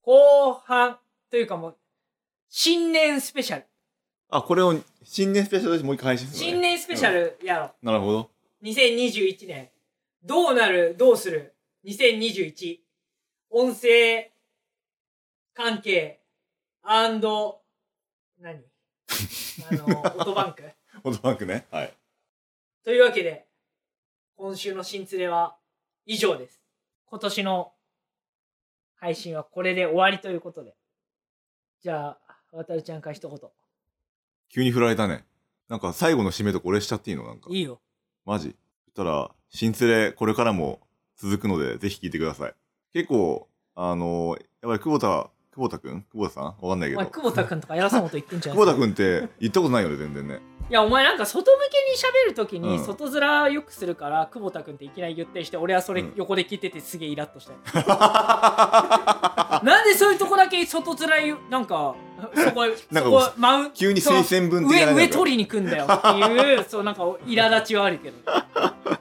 [0.02, 1.00] 後半
[1.32, 1.78] というかもう、
[2.50, 3.66] 新年スペシャル。
[4.30, 7.86] あこれを新年スペシャルでもう一回配信するのね新年スペシャルやろう。
[7.86, 8.30] なるほど
[8.64, 9.70] 2021年。
[10.24, 10.96] どうなる？
[10.98, 11.54] どうする
[11.86, 12.80] ?2021。
[13.50, 14.32] 音声
[15.54, 16.20] 関係
[16.84, 18.64] 何？
[19.70, 20.64] あの、 オートバンク
[21.04, 21.94] オートバンクねはい
[22.84, 23.46] というわけで、
[24.36, 25.58] 今週の新連れは
[26.06, 26.62] 以上です。
[27.06, 27.74] 今年の
[28.96, 30.76] 配信はこれで終わりということで。
[31.82, 32.20] じゃあ、
[32.52, 33.40] 渡るちゃんから一言。
[34.50, 35.26] 急に振られたね。
[35.70, 37.24] なんか最後の締めとか俺しちゃっていいの？
[37.24, 37.50] なんか。
[37.52, 37.80] いいよ。
[38.26, 38.56] マジ？
[38.86, 40.80] そしたら新連れこれからも
[41.18, 42.54] 続くのでぜひ聞いてください。
[42.94, 46.04] 結構あのやっぱり久保田久保田くん？
[46.12, 46.44] 久保田さん？
[46.46, 47.06] わかんないけど。
[47.06, 48.56] 久保田くんとか偉そうなこと言ってんじゃん。
[48.58, 50.40] 久保田くんって言ったことないよね全然ね。
[50.70, 52.84] いや、お前なんか外向けに喋るときにうん。
[52.84, 56.14] 外面よくするから、久保田くんっていきなり言ったりして、俺はそれうん。
[56.18, 57.60] 横で聞いててすげえイラッとしたよ。
[59.64, 61.96] なんでそういうとこだけ外面なんか、
[62.36, 68.98] そこ、なんかマウン急に推薦文上上取りに来んだよっていう そうなんか苛立ちはあるけど、うん。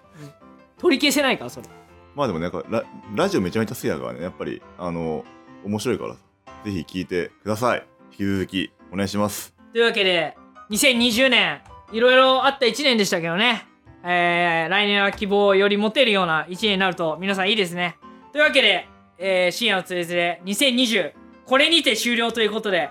[0.78, 1.66] 取り消せないからそれ。
[2.14, 5.24] まあでもねなんかララジオめちゃめちゃ好きだからねやっぱりあの
[5.64, 7.86] 面白いからぜひ聞いてください。
[8.12, 9.54] 引き続きお願いします。
[9.72, 10.36] というわけで
[10.70, 11.60] 2020年
[11.92, 13.66] いろいろあった1年でしたけどね、
[14.02, 17.96] えー来年は希望をより持てるような1年になると皆さんいいですね。
[18.32, 18.88] というわけで、
[19.18, 21.12] えー深夜のつれづれ2020
[21.44, 22.90] これにて終了ということで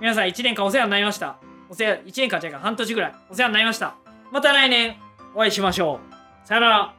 [0.00, 1.38] 皆さん1年間お世話になりました。
[1.68, 3.14] お世話1年間じゃないか半年ぐらい。
[3.30, 3.96] お世話になりました。
[4.30, 4.96] また来年
[5.34, 6.00] お会いしましょ
[6.44, 6.46] う。
[6.46, 6.97] さよなら。